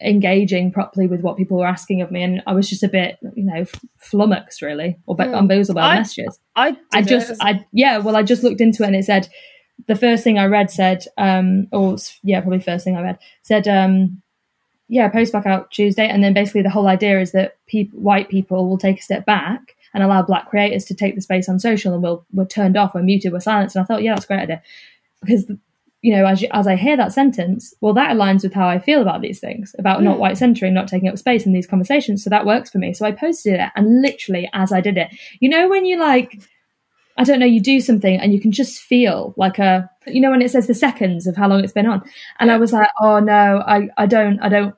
[0.00, 3.18] engaging properly with what people were asking of me, and I was just a bit,
[3.34, 3.64] you know,
[3.98, 5.30] flummoxed really or mm.
[5.30, 6.40] bamboozled by the I- messages.
[6.56, 7.36] i I just, it.
[7.40, 9.28] I yeah, well, I just looked into it and it said
[9.86, 13.68] the first thing I read said, um, or yeah, probably first thing I read said,
[13.68, 14.22] um,
[14.88, 18.28] yeah, post back out Tuesday, and then basically the whole idea is that peop white
[18.28, 21.58] people will take a step back and allow black creators to take the space on
[21.58, 23.76] social, and we'll we're turned off, we're muted, we're silenced.
[23.76, 24.62] And I thought, yeah, that's a great idea
[25.20, 25.50] because
[26.00, 28.78] you know, as you, as I hear that sentence, well, that aligns with how I
[28.78, 32.22] feel about these things, about not white centering, not taking up space in these conversations.
[32.22, 32.94] So that works for me.
[32.94, 35.08] So I posted it, and literally as I did it,
[35.40, 36.40] you know, when you like,
[37.18, 40.30] I don't know, you do something and you can just feel like a, you know,
[40.30, 42.02] when it says the seconds of how long it's been on,
[42.40, 44.74] and I was like, oh no, I I don't, I don't,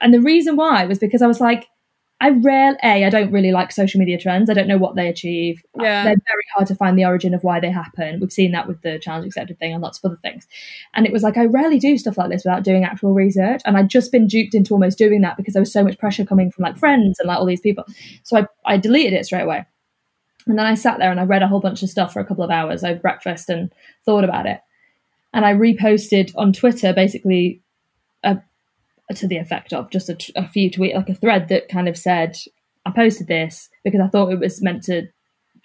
[0.00, 1.66] and the reason why was because I was like.
[2.22, 4.50] I rarely, A, I don't really like social media trends.
[4.50, 5.62] I don't know what they achieve.
[5.74, 6.04] Yeah.
[6.04, 8.20] They're very hard to find the origin of why they happen.
[8.20, 10.46] We've seen that with the challenge accepted thing and lots of other things.
[10.92, 13.62] And it was like, I rarely do stuff like this without doing actual research.
[13.64, 16.26] And I'd just been duped into almost doing that because there was so much pressure
[16.26, 17.86] coming from like friends and like all these people.
[18.22, 19.64] So I, I deleted it straight away.
[20.50, 22.24] And then I sat there and I read a whole bunch of stuff for a
[22.24, 23.72] couple of hours over breakfast and
[24.04, 24.60] thought about it.
[25.32, 27.62] And I reposted on Twitter basically
[28.24, 28.38] a,
[29.14, 32.36] to the effect of just a few tweet, like a thread that kind of said,
[32.84, 35.06] I posted this because I thought it was meant to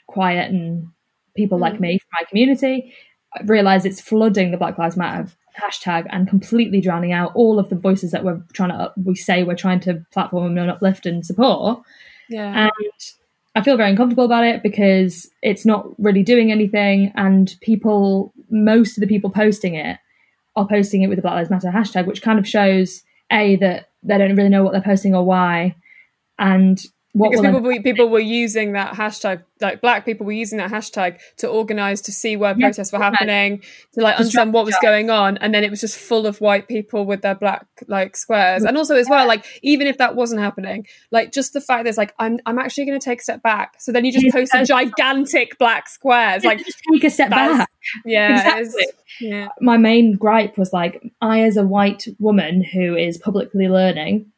[0.06, 0.94] quieten
[1.36, 1.80] people like mm.
[1.80, 2.94] me from my community.
[3.34, 7.70] I realized it's flooding the Black Lives Matter hashtag and completely drowning out all of
[7.70, 11.26] the voices that we're trying to, we say we're trying to platform and uplift and
[11.26, 11.82] support.
[12.30, 12.66] Yeah.
[12.66, 12.72] And
[13.56, 17.14] I feel very uncomfortable about it because it's not really doing anything.
[17.16, 19.98] And people, most of the people posting it
[20.58, 23.90] are posting it with the Black Lives Matter hashtag, which kind of shows A, that
[24.04, 25.76] they don't really know what they're posting or why.
[26.38, 26.84] And
[27.16, 30.72] what because people were, people were using that hashtag like black people were using that
[30.72, 33.14] hashtag to organize to see where protests were right.
[33.14, 33.62] happening
[33.94, 36.68] to like understand what was going on and then it was just full of white
[36.68, 40.40] people with their black like squares and also as well like even if that wasn't
[40.42, 43.42] happening like just the fact there's like i'm i'm actually going to take a step
[43.44, 44.68] back so then you just post yes.
[44.68, 47.70] gigantic black squares like like just take a step back.
[48.06, 48.86] yeah Exactly.
[49.22, 54.32] yeah my main gripe was like I, as a white woman who is publicly learning,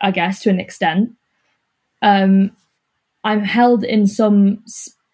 [0.00, 1.12] I guess to an extent,
[2.02, 2.50] um,
[3.24, 4.62] I'm held in some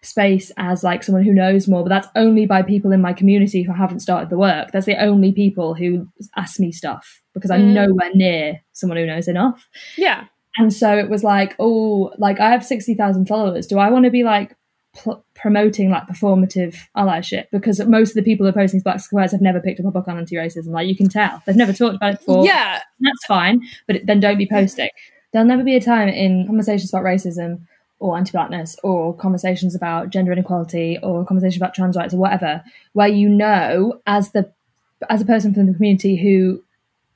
[0.01, 3.63] space as like someone who knows more, but that's only by people in my community
[3.63, 4.71] who haven't started the work.
[4.71, 6.07] That's the only people who
[6.37, 7.73] ask me stuff because I'm Mm.
[7.73, 9.67] nowhere near someone who knows enough.
[9.97, 10.25] yeah
[10.57, 13.67] And so it was like, oh, like I have 60,000 followers.
[13.67, 14.55] Do I want to be like
[14.95, 17.45] pl- promoting like performative allyship?
[17.51, 19.91] Because most of the people who are posting Black Squares have never picked up a
[19.91, 20.67] book on anti racism.
[20.69, 21.43] Like you can tell.
[21.45, 22.45] They've never talked about it before.
[22.45, 23.61] yeah That's fine.
[23.87, 24.89] But then don't be posting.
[25.37, 27.59] There'll never be a time in conversations about racism
[27.99, 32.63] or anti blackness or conversations about gender inequality or conversations about trans rights or whatever
[32.93, 34.51] where you know as the
[35.11, 36.63] as a person from the community who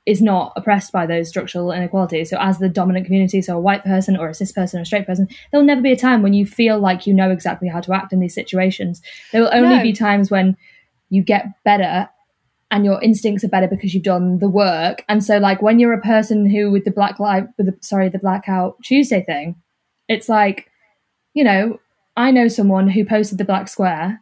[0.06, 2.30] is not oppressed by those structural inequalities.
[2.30, 4.86] So, as the dominant community, so a white person or a cis person or a
[4.86, 7.82] straight person, there'll never be a time when you feel like you know exactly how
[7.82, 9.02] to act in these situations.
[9.32, 9.82] There will only No.
[9.82, 10.56] be times when
[11.10, 12.08] you get better
[12.72, 15.04] and your instincts are better because you've done the work.
[15.10, 18.10] And so, like when you're a person who, with the black light, with the sorry,
[18.10, 19.62] the blackout Tuesday thing,
[20.08, 20.72] it's like,
[21.34, 21.80] you know,
[22.16, 24.22] I know someone who posted the black square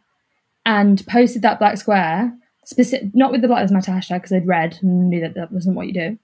[0.66, 2.32] and posted that black square
[2.64, 5.52] specific, not with the Black Lives Matter hashtag because they'd read and knew that that
[5.52, 6.18] wasn't what you do.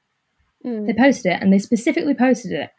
[0.65, 0.87] Mm.
[0.87, 2.71] They posted it and they specifically posted it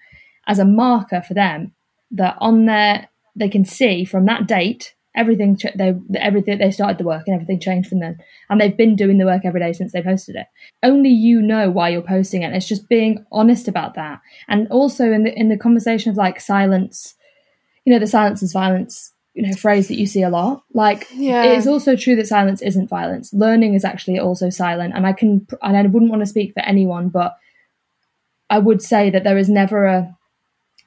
[0.46, 1.74] as a marker for them
[2.12, 7.04] that on their they can see from that date everything they everything they started the
[7.04, 8.18] work and everything changed from then.
[8.50, 10.48] And they've been doing the work every day since they posted it.
[10.84, 12.46] Only you know why you're posting it.
[12.46, 14.22] And it's just being honest about that.
[14.48, 17.16] And also in the in the conversation of like silence
[17.84, 20.64] you know the silence is violence you know phrase that you see a lot.
[20.74, 21.44] Like Yeah.
[21.44, 23.34] it is also true that silence isn't violence.
[23.34, 24.94] Learning is actually also silent.
[24.96, 27.38] And i can and i wouldn't want to speak for anyone but
[28.50, 30.18] i would say that there is never a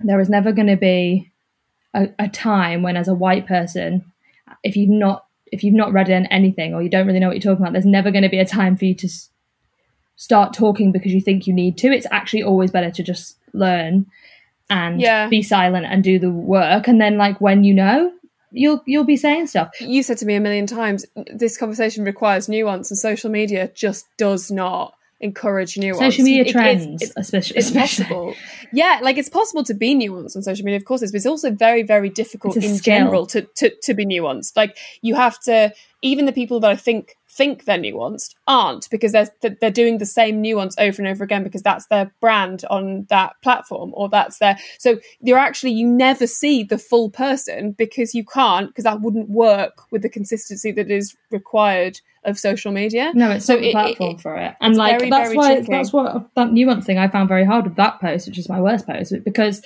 [0.01, 1.31] there is never going to be
[1.95, 4.05] a, a time when as a white person
[4.63, 7.37] if you've not if you've not read in anything or you don't really know what
[7.37, 9.31] you're talking about there's never going to be a time for you to s-
[10.17, 11.89] start talking because you think you need to.
[11.89, 14.07] It's actually always better to just learn
[14.69, 15.29] and Yeah.
[15.29, 16.87] be silent and do the work.
[16.89, 18.13] And then like when you know
[18.53, 19.71] you'll you'll be saying stuff.
[19.81, 24.07] You said to me a million times this conversation requires nuance and social media just
[24.19, 28.05] does not encourage nuance social media It- it's- trends it's, especially, it's especially.
[28.07, 28.35] possible
[28.73, 31.16] yeah like it's possible to be nuanced on social media of course it is, but
[31.16, 32.95] it's also very very difficult in skill.
[32.95, 36.77] general to, to to be nuanced like you have to even the people that i
[36.77, 41.23] think think they're nuanced aren't because they're they're doing the same nuance over and over
[41.23, 45.87] again because that's their brand on that platform or that's their so you're actually you
[45.87, 50.73] never see the full person because you can't because that wouldn't work with the consistency
[50.73, 54.37] that is required of social media No, it's So not the it- platform it- for
[54.37, 55.71] it, and like very, that's very why tricky.
[55.71, 58.61] that's what that nuance thing I found very hard with that post, which is my
[58.61, 59.62] worst post, because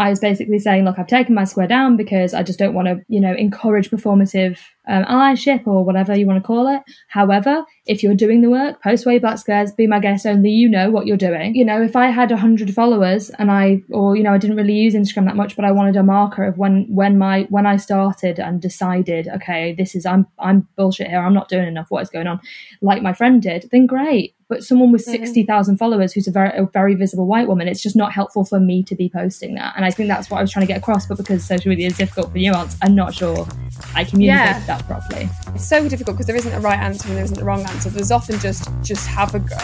[0.00, 2.88] I was basically saying, look, I've taken my square down because I just don't want
[2.88, 6.80] to, you know, encourage performative um, allyship or whatever you want to call it.
[7.08, 10.24] However, if you're doing the work, post way black squares, be my guest.
[10.24, 11.54] Only you know what you're doing.
[11.54, 14.72] You know, if I had hundred followers and I, or you know, I didn't really
[14.72, 17.76] use Instagram that much, but I wanted a marker of when when my when I
[17.76, 21.20] started and decided, okay, this is I'm I'm bullshit here.
[21.20, 21.90] I'm not doing enough.
[21.90, 22.40] What is going on?
[22.80, 24.34] Like my friend did, then great.
[24.50, 27.80] But someone with sixty thousand followers who's a very a very visible white woman, it's
[27.80, 29.74] just not helpful for me to be posting that.
[29.76, 31.06] And I think that's what I was trying to get across.
[31.06, 33.46] But because social media is difficult for nuance, I'm not sure
[33.94, 34.66] I communicated Yeah.
[34.66, 35.28] that properly.
[35.54, 37.88] it's so difficult because there isn't a right answer and there isn't a wrong answer
[37.90, 39.56] there's often just just have a go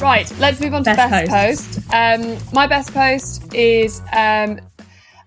[0.00, 1.30] Right, let's move on to Best best,
[1.80, 1.94] post.
[1.94, 4.60] Um, my best post is um,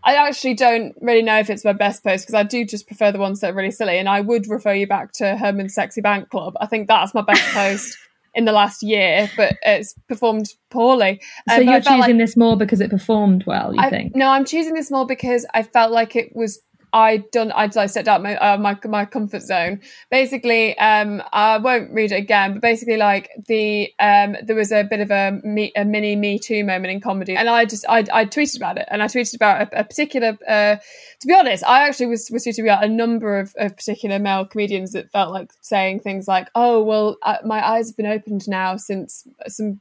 [0.07, 3.11] I actually don't really know if it's my best post because I do just prefer
[3.11, 5.99] the ones that are really silly, and I would refer you back to Herman's Sexy
[6.01, 6.53] Bank Club.
[6.61, 7.97] I think that's my best post
[8.33, 11.19] in the last year, but it's performed poorly.
[11.49, 14.15] So Um, you're choosing like- this more because it performed well, you I- think?
[14.15, 16.59] No, I'm choosing this more because I felt like it was
[16.97, 19.81] I done I, stepped out my, uh, my my comfort zone.
[20.09, 24.81] Basically, um, I won't read it again, but basically, like the um, there was a
[24.81, 27.99] bit of a, me, a mini Me Too moment in comedy, and I just I,
[28.11, 30.39] I tweeted about it, and I tweeted about a, a particular.
[30.47, 30.77] Uh,
[31.19, 34.45] to be honest, I actually was was tweeting about a number of, of particular male
[34.45, 38.47] comedians that felt like saying things like, "Oh, well, uh, my eyes have been opened
[38.47, 39.79] now since some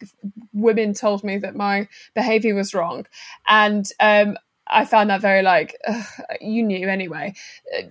[0.52, 3.06] women told me that my behavior was wrong,"
[3.48, 4.36] and um,
[4.68, 6.04] I found that very like ugh,
[6.40, 7.34] you knew anyway,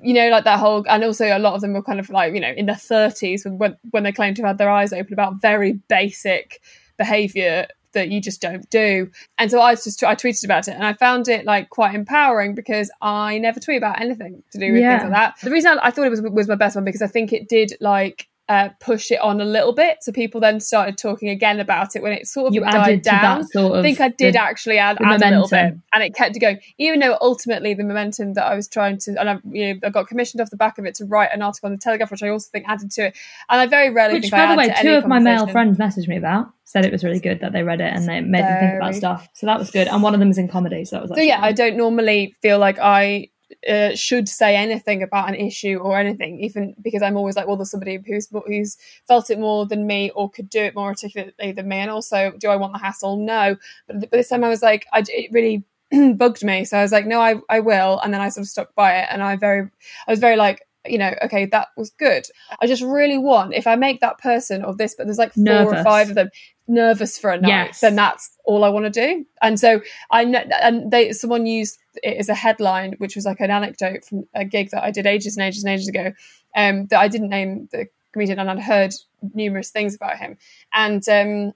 [0.01, 2.33] you know, like that whole, and also a lot of them were kind of like
[2.33, 5.13] you know in their thirties when when they claimed to have had their eyes open
[5.13, 6.61] about very basic
[6.97, 9.09] behavior that you just don't do.
[9.37, 12.53] And so I just I tweeted about it, and I found it like quite empowering
[12.53, 14.99] because I never tweet about anything to do with Yeah.
[14.99, 15.41] things like that.
[15.41, 17.47] The reason I, I thought it was was my best one because I think it
[17.49, 18.27] did like.
[18.47, 22.03] Uh, push it on a little bit, so people then started talking again about it
[22.03, 23.43] when it sort of You died down.
[23.43, 23.79] sort of.
[23.79, 26.59] I think I did the- actually add, add a little bit, and it kept going.
[26.77, 29.89] Even though ultimately the momentum that I was trying to, and I, you know, I
[29.89, 32.21] got commissioned off the back of it to write an article on the Telegraph, which
[32.21, 33.17] I also think added to it.
[33.49, 36.17] And I very rarely Which, by the way, two of my male friends messaged me
[36.17, 36.49] about.
[36.65, 38.93] Said it was really good that they read it and they made them think about
[38.93, 39.27] stuff.
[39.33, 39.87] So that was good.
[39.87, 41.11] And one of them is in comedy, so that was.
[41.15, 43.29] So yeah, I don't normally feel like I
[43.69, 47.57] uh, should say anything about an issue or anything, even because I'm always like, well,
[47.57, 48.77] there's somebody who's who's
[49.07, 52.31] felt it more than me or could do it more articulately than me, and also,
[52.39, 53.17] do I want the hassle?
[53.17, 53.55] No,
[53.87, 55.63] but, but this time I was like, I, it really
[56.15, 58.49] bugged me, so I was like, no, I I will, and then I sort of
[58.49, 59.69] stuck by it, and I very,
[60.07, 60.64] I was very like.
[60.87, 62.25] You know, okay, that was good.
[62.61, 65.75] I just really want if I make that person of this, but there's like four
[65.75, 66.29] or five of them
[66.67, 67.79] nervous for a night, Yes.
[67.81, 69.25] then that's all I want to do.
[69.41, 69.81] And so
[70.11, 74.03] I know, and they someone used it as a headline, which was like an anecdote
[74.05, 76.13] from a gig that I did ages and ages and ages ago.
[76.55, 78.93] Um, that I didn't name the comedian, and I'd heard
[79.33, 80.37] numerous things about him.
[80.73, 81.53] And um,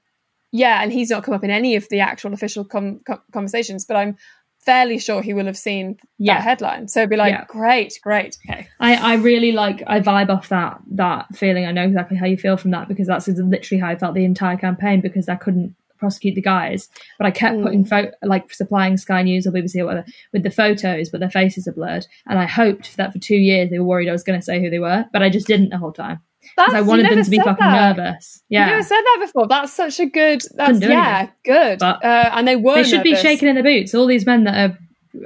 [0.51, 3.85] yeah, and he's not come up in any of the actual official com- com- conversations,
[3.85, 4.17] but I'm
[4.59, 6.35] fairly sure he will have seen Yeah.
[6.35, 6.87] that headline.
[6.87, 7.45] So it'd be like, Yeah.
[7.47, 8.67] great, great, okay.
[8.79, 11.65] I, I really like I vibe off that that feeling.
[11.65, 14.25] I know exactly how you feel from that because that's literally how I felt the
[14.25, 16.87] entire campaign because I couldn't prosecute the guys,
[17.17, 17.63] but I kept Mm.
[17.63, 21.29] putting pho- like supplying Sky News or BBC or whatever with the photos, but their
[21.29, 22.05] faces are blurred.
[22.27, 24.61] And I hoped that for two years they were worried I was going to say
[24.61, 27.29] who they were, but I just didn't the whole time because I wanted them to
[27.29, 27.97] be fucking that.
[27.97, 28.41] nervous.
[28.49, 29.47] You Yeah, never said that before.
[29.47, 30.41] That's such a good.
[30.55, 31.35] That's yeah, anything.
[31.45, 31.79] good.
[31.79, 32.75] But uh, and they were.
[32.75, 33.93] they should be shaking in their boots.
[33.93, 34.77] All these men that are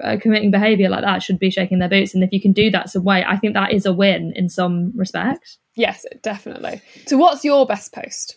[0.03, 2.14] uh, committing behaviour like that should be shaking their boots.
[2.14, 4.49] And if you can do that some way, I think that is a win in
[4.49, 5.57] some respect.
[5.76, 6.82] Yes, definitely.
[7.07, 8.36] So, what's your best post?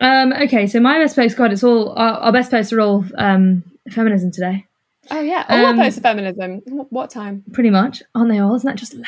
[0.00, 3.04] Um, okay, so my best post, God, it's all our, our best posts are all
[3.18, 4.64] um, feminism today,
[5.10, 6.60] Oh yeah, oh, Um, what post of feminism?
[6.90, 7.44] What time?
[7.52, 8.54] pretty much, aren't they all?
[8.54, 9.04] Isn't that just live?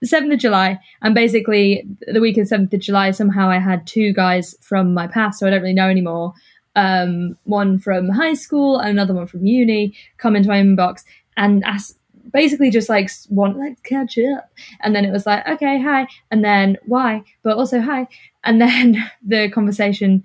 [0.00, 3.58] The seventh of July, and basically the week of the seventh of July, somehow I
[3.58, 6.34] had two guys from my past, so I don't really know anymore.
[6.76, 11.02] Um, one from high school and another one from uni come into my inbox
[11.36, 11.96] and ask,
[12.32, 16.44] basically just like want like catch up, and then it was like okay, hi, and
[16.44, 18.06] then why, but also hi,
[18.44, 20.24] and then the conversation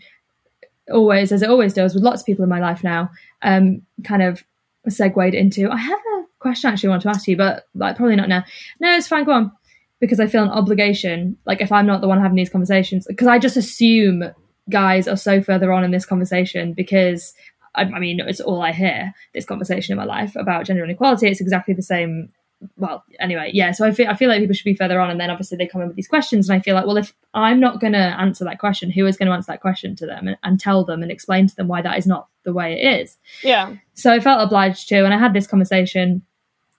[0.91, 3.09] always, as it always does with lots of people in my life now,
[3.41, 4.43] um, kind of
[4.87, 8.15] segued into I have a question I actually want to ask you, but like probably
[8.15, 8.43] not now.
[8.79, 9.51] No, it's fine, go on.
[9.99, 13.27] Because I feel an obligation, like if I'm not the one having these conversations, because
[13.27, 14.23] I just assume
[14.69, 17.33] guys are so further on in this conversation because
[17.75, 21.27] I, I mean it's all I hear this conversation in my life about gender inequality.
[21.27, 22.29] It's exactly the same.
[22.77, 23.73] Well, anyway, yeah.
[23.73, 25.67] So I feel I feel like people should be further on, and then obviously they
[25.67, 27.99] come in with these questions, and I feel like, well, if I'm not going to
[27.99, 30.83] answer that question, who is going to answer that question to them and, and tell
[30.85, 33.17] them and explain to them why that is not the way it is?
[33.43, 36.23] Yeah, So I felt obliged to, and I had this conversation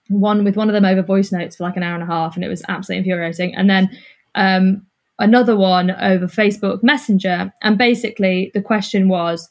[0.09, 2.35] one with one of them over voice notes for like an hour and a half,
[2.35, 3.55] and it was absolutely infuriating.
[3.55, 3.89] And then
[4.35, 4.85] um,
[5.19, 9.49] another one over Facebook Messenger, and basically the question was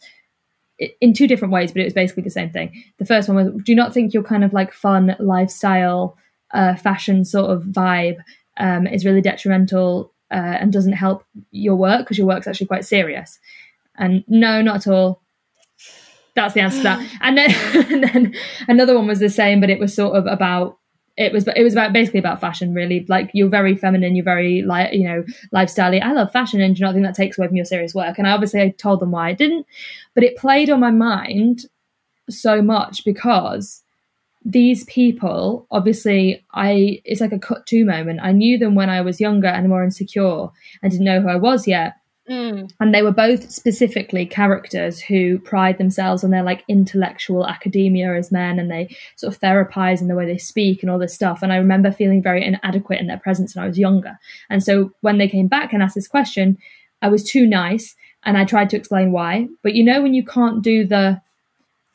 [1.01, 2.85] in two different ways, but it was basically the same thing.
[2.99, 6.17] The first one was, do you not think your kind of like fun lifestyle,
[6.53, 8.19] uh, fashion sort of vibe
[8.59, 12.85] um, is really detrimental uh, and doesn't help your work because your work's actually quite
[12.85, 13.39] serious?
[13.97, 15.23] And no, not at all.
[16.37, 17.13] That's the answer to that.
[17.21, 17.51] And then,
[17.93, 18.35] and then
[18.69, 20.79] another one was the same, but it was sort of about
[21.17, 23.07] it was it was about basically about fashion really.
[23.09, 26.81] Like you're very feminine you're very like you know lifestyle i love fashion and do
[26.81, 28.19] you not think that takes away from your serious work?
[28.19, 29.67] And i obviously I told them why i didn't
[30.15, 31.65] but it played on my mind
[32.29, 33.83] so much because
[34.45, 38.21] these people obviously i it's like a cut to moment.
[38.23, 40.49] I knew them when i was younger and more insecure
[40.83, 41.97] and didn't know who i was yet
[42.29, 42.73] Mm.
[42.81, 48.33] and they were both specifically characters who pride themselves on their like intellectual academia as
[48.33, 51.41] men and they sort of therapize in the way they speak and all this stuff
[51.43, 54.19] and i remember feeling very inadequate in their presence when i was younger
[54.51, 56.59] and so when they came back and asked this question
[57.01, 60.25] i was too nice and i tried to explain why but you know when you
[60.25, 61.21] can't do the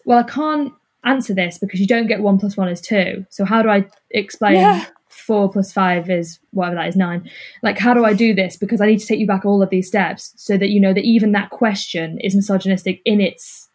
[0.06, 0.72] well i can't
[1.04, 3.86] answer this because you don't get one plus one is two so how do i
[4.12, 4.86] explain Yeah.
[5.12, 7.30] Four plus five is whatever that is nine.
[7.62, 8.58] Like, how do I do this?
[8.58, 10.94] Because I need to take you back all of these steps so that you know
[10.94, 13.70] that even that question is misogynistic in its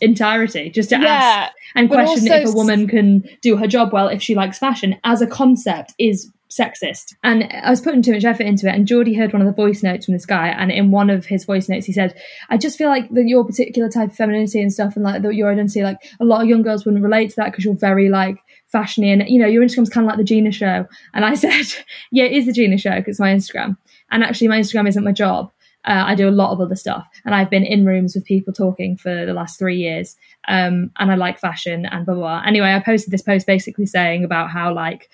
[0.00, 0.70] entirety.
[0.70, 4.22] Just to Yeah, ask and question if a woman can do her job well if
[4.22, 7.14] she likes fashion as a concept is sexist.
[7.22, 8.74] And I was putting too much effort into it.
[8.74, 11.26] And Geordie heard one of the voice notes from this guy, and in one of
[11.26, 12.14] his voice notes, he said,
[12.48, 15.34] "I just feel like that your particular type of femininity and stuff, and like that
[15.34, 18.08] your identity, like a lot of young girls wouldn't relate to that because you're very
[18.08, 18.38] like."
[18.72, 21.66] fashiony and you know your instagram's kind of like the gina show and i said
[22.12, 23.76] yeah it is the gina show because it's my instagram
[24.12, 25.50] and actually my instagram isn't my job
[25.86, 28.52] uh, I do a lot of other stuff, and I've been in rooms with people
[28.52, 30.14] talking for the last three years.
[30.46, 32.42] Um, and I like fashion and blah, blah blah.
[32.46, 35.08] Anyway, I posted this post basically saying about how like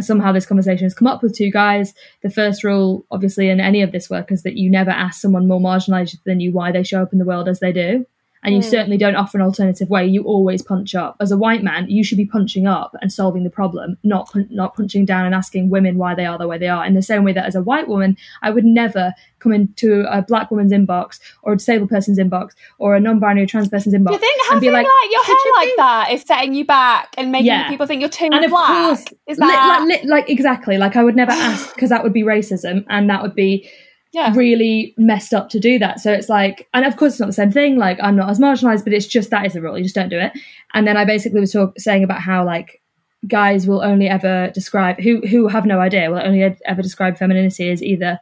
[0.00, 1.94] somehow this conversation has come up with two guys.
[2.22, 5.48] The first rule, obviously, in any of this work is that you never ask someone
[5.48, 8.06] more marginalized than you why they show up in the world as they do.
[8.42, 8.68] And you hmm.
[8.68, 10.06] certainly don't offer an alternative way.
[10.06, 11.16] You always punch up.
[11.20, 14.48] As a white man, you should be punching up and solving the problem, not pun-
[14.50, 16.84] not punching down and asking women why they are the way they are.
[16.84, 20.22] In the same way that as a white woman, I would never come into a
[20.22, 24.18] black woman's inbox or a disabled person's inbox or a non-binary trans person's inbox you
[24.18, 26.64] think and having be like, like, your "Could you hair like that is setting you
[26.64, 27.68] back and making Yeah.
[27.68, 28.68] people think you're too and of black?
[28.68, 32.02] course, is li- that like, li- like exactly like I would never ask because that
[32.02, 33.68] would be racism and that would be
[34.12, 34.32] yeah?
[34.34, 36.00] really messed up to do that.
[36.00, 37.76] So it's like, and of course it's not the same thing.
[37.76, 39.76] Like I'm not as marginalized, but it's just that is the rule.
[39.76, 40.32] You just don't do it.
[40.74, 42.80] And then I basically was talk- saying about how like
[43.26, 47.70] guys will only ever describe who who have no idea will only ever describe femininity
[47.70, 48.18] as either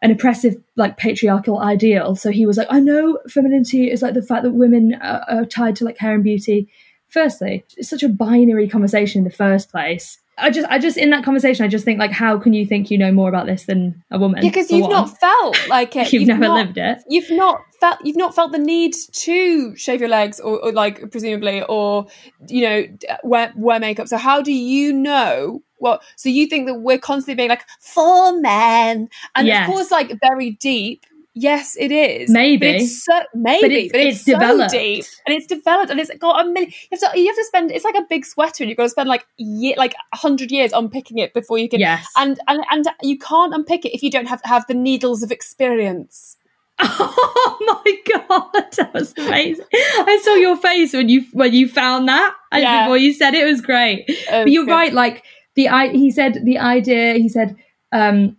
[0.00, 2.14] an oppressive like patriarchal ideal.
[2.14, 5.44] So he was like, I know femininity is like the fact that women are, are
[5.44, 6.68] tied to like hair and beauty.
[7.08, 10.18] Firstly, it's such a binary conversation in the first place.
[10.40, 12.90] I just, I just in that conversation, I just think like, how can you think
[12.90, 14.40] you know more about this than a woman?
[14.40, 14.90] because you've one?
[14.90, 16.12] not felt like it.
[16.12, 16.98] You've never not- lived it.
[17.08, 17.98] You've not felt.
[18.04, 22.06] You've not felt the need to shave your legs, or, or like presumably, or
[22.48, 22.84] you know,
[23.24, 24.08] wear wear makeup.
[24.08, 25.62] So how do you know?
[25.78, 26.02] What?
[26.16, 29.68] So you think that we're constantly being like for men, and Yes.
[29.68, 31.04] of course, like very deep.
[31.34, 32.30] Yes, it is.
[32.30, 32.56] Maybe.
[32.66, 34.72] but it's so, maybe, but it's- it's, it's so developed.
[34.72, 36.72] deep, and it's developed, and it's got a million.
[36.90, 37.70] You have to, you have to spend.
[37.70, 40.50] It's like a big sweater, and you've got to spend like year, like a hundred
[40.50, 41.78] years unpicking it before you can.
[41.80, 42.06] Yes.
[42.16, 45.30] and and and you can't unpick it if you don't have have the needles of
[45.30, 46.36] experience.
[46.80, 47.96] Oh my
[48.28, 49.64] god, that was amazing!
[49.72, 52.84] I saw your face when you when you found that, and Yeah.
[52.84, 54.06] before you said it, it was great.
[54.30, 54.70] but was you're good.
[54.72, 54.92] right.
[54.92, 55.22] Like
[55.54, 57.14] the I, he said the idea.
[57.14, 57.54] He said,
[57.92, 58.36] um,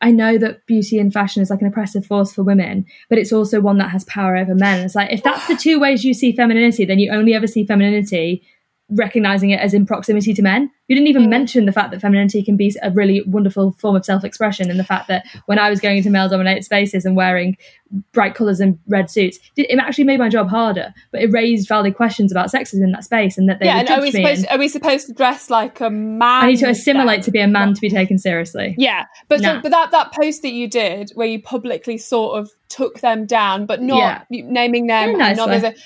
[0.00, 3.32] "I know that beauty and fashion is like an oppressive force for women, but it's
[3.32, 6.14] also one that has power over men." It's like if that's the two ways you
[6.14, 8.42] see femininity, then you only ever see femininity
[8.90, 10.70] recognizing it as in proximity to men.
[10.86, 11.28] You didn't even mm.
[11.28, 14.84] mention the fact that femininity can be a really wonderful form of self-expression, and the
[14.84, 17.58] fact that when I was going into male-dominated spaces and wearing
[18.12, 20.94] bright colours and red suits, it it actually made my job harder.
[21.12, 23.90] But it raised valid questions about sexism in that space, and that they yeah, and
[23.90, 24.12] are we me.
[24.12, 26.44] supposed and- are we supposed to dress like a man?
[26.44, 27.24] I need to assimilate then?
[27.24, 28.74] to be a man to be taken seriously.
[28.78, 32.50] Yeah, but so, but that that post that you did where you publicly sort of
[32.70, 34.42] took them down, but not Yeah.
[34.44, 35.18] naming them.
[35.18, 35.56] Nice not way.
[35.56, 35.80] a- it-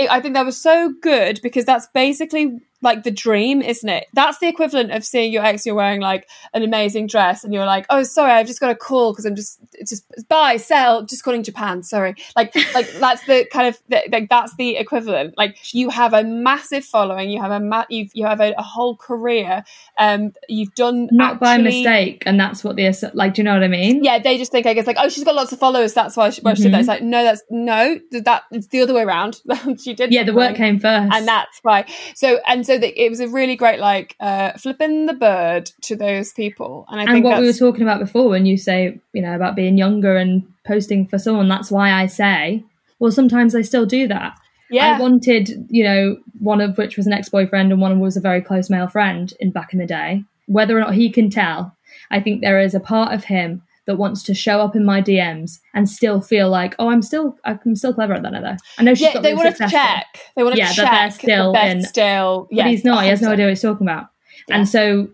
[0.00, 4.06] I think that was so good because that's basically like the dream, isn't it?
[4.12, 5.64] That's the equivalent of seeing your ex.
[5.64, 8.74] You're wearing like an amazing dress, and you're like, "Oh, sorry, I've just got a
[8.74, 13.46] call because I'm just just buy sell, just calling Japan." Sorry, like like that's the
[13.50, 15.38] kind of the, like that's the equivalent.
[15.38, 18.62] Like you have a massive following, you have a ma- you've, you have a, a
[18.62, 19.64] whole career.
[19.98, 23.34] Um, you've done Not by mistake, and that's what the like.
[23.34, 24.02] Do you know what I mean?
[24.04, 26.30] yeah, they just think I guess like, oh, she's got lots of followers, that's why
[26.30, 26.80] she, why she did that.
[26.80, 29.40] It's like, no, that's no, that it's the other way around.
[29.82, 31.86] she did, Yeah, the work came first, and that's why.
[32.14, 35.96] So and so that it was a really great like uh, flipping the bird to
[35.96, 38.98] those people, and I and think what we were talking about before when you say
[39.12, 42.62] you know about being younger and posting for someone that's why i say
[43.00, 44.38] well sometimes i still do that.
[44.70, 48.20] Yeah, i wanted you know one of which was an ex-boyfriend and one was a
[48.20, 50.24] very close male friend in back in the day.
[50.46, 51.76] Whether or not he can tell
[52.10, 55.00] i think there is a part of him that wants to show up in my
[55.02, 58.82] dms and still feel like oh i'm still i'm still clever at that though i
[58.82, 60.06] know she's yeah, got they want to check.
[60.36, 62.48] They want to Yeah, check that they're still in- still.
[62.50, 63.02] Yeah, he's not.
[63.04, 64.06] He has no idea what he's talking about.
[64.48, 64.56] Yeah.
[64.56, 65.08] And so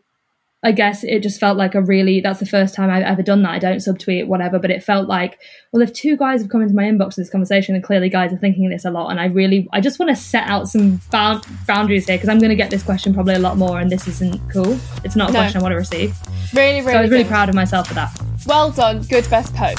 [0.65, 3.43] I guess it just felt like a really that's the first time I've ever done
[3.43, 3.51] that.
[3.53, 5.39] I don't subtweet whatever, but it felt like,
[5.73, 8.33] well, if two guys have come into my inbox in this conversation, and clearly guys
[8.33, 11.01] are thinking this a lot, and I really I just want to set out some
[11.13, 13.89] bound, boundaries here because I'm going to get this question probably a lot more, and
[13.89, 14.77] this isn't cool.
[15.05, 15.39] It's not a No.
[15.39, 16.17] question I want to receive.
[16.53, 17.31] Really, really, So I was really good.
[17.31, 18.21] proud of myself for that.
[18.47, 19.79] Well done, good best post.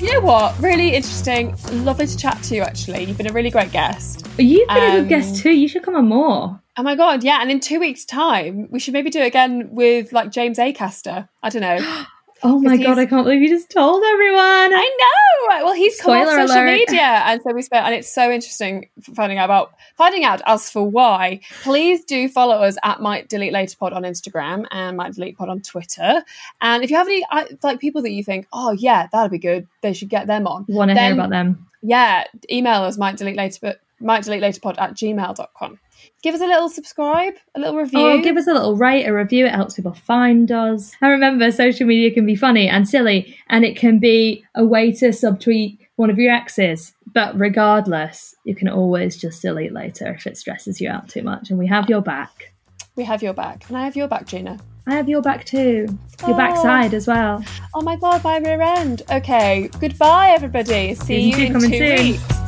[0.00, 0.58] You know what?
[0.60, 1.56] Really interesting.
[1.84, 2.62] Lovely to chat to you.
[2.62, 4.26] Actually, you've been a really great guest.
[4.38, 5.50] You've been a Um, good guest too.
[5.50, 6.60] You should come on more.
[6.76, 7.40] Oh my god, yeah!
[7.42, 11.28] And in two weeks' time, we should maybe do it again with like James Acaster.
[11.42, 11.78] I don't know.
[12.42, 14.40] Oh my god, I can't believe you just told everyone.
[14.40, 15.64] I know.
[15.64, 16.66] Well, he's come off Spoiler social alert.
[16.66, 20.70] media, and so we spent, and it's so interesting finding out about finding out as
[20.70, 21.40] for why.
[21.62, 25.48] Please do follow us at Might Delete Later Pod on Instagram and Might Delete Pod
[25.48, 26.22] on Twitter.
[26.60, 29.38] And if you have any uh, like people that you think, oh yeah, that'd be
[29.38, 30.64] good, they should get them on.
[30.68, 31.66] Want to hear about them?
[31.82, 35.78] Yeah, email us might delete later, but might delete later pod at gmail.com.
[36.22, 38.00] Give us a little subscribe, a little review.
[38.00, 39.46] Oh, give us a little rate, a review.
[39.46, 40.92] It helps people find us.
[41.00, 44.90] And remember, social media can be funny and silly, and it can be a way
[44.92, 46.92] to subtweet one of your exes.
[47.14, 51.50] But regardless, you can always just delete later if it stresses you out too much.
[51.50, 52.52] And we have your back.
[52.96, 53.64] we have your back.
[53.68, 54.58] And I have your back, Gina.
[54.88, 55.86] I have your back too.
[56.26, 56.36] Your Oh.
[56.36, 57.44] backside as well.
[57.74, 59.02] Oh my god, my rear end.
[59.10, 60.94] Okay, goodbye everybody.
[60.94, 62.06] See Season you two in two soon.
[62.06, 62.47] weeks.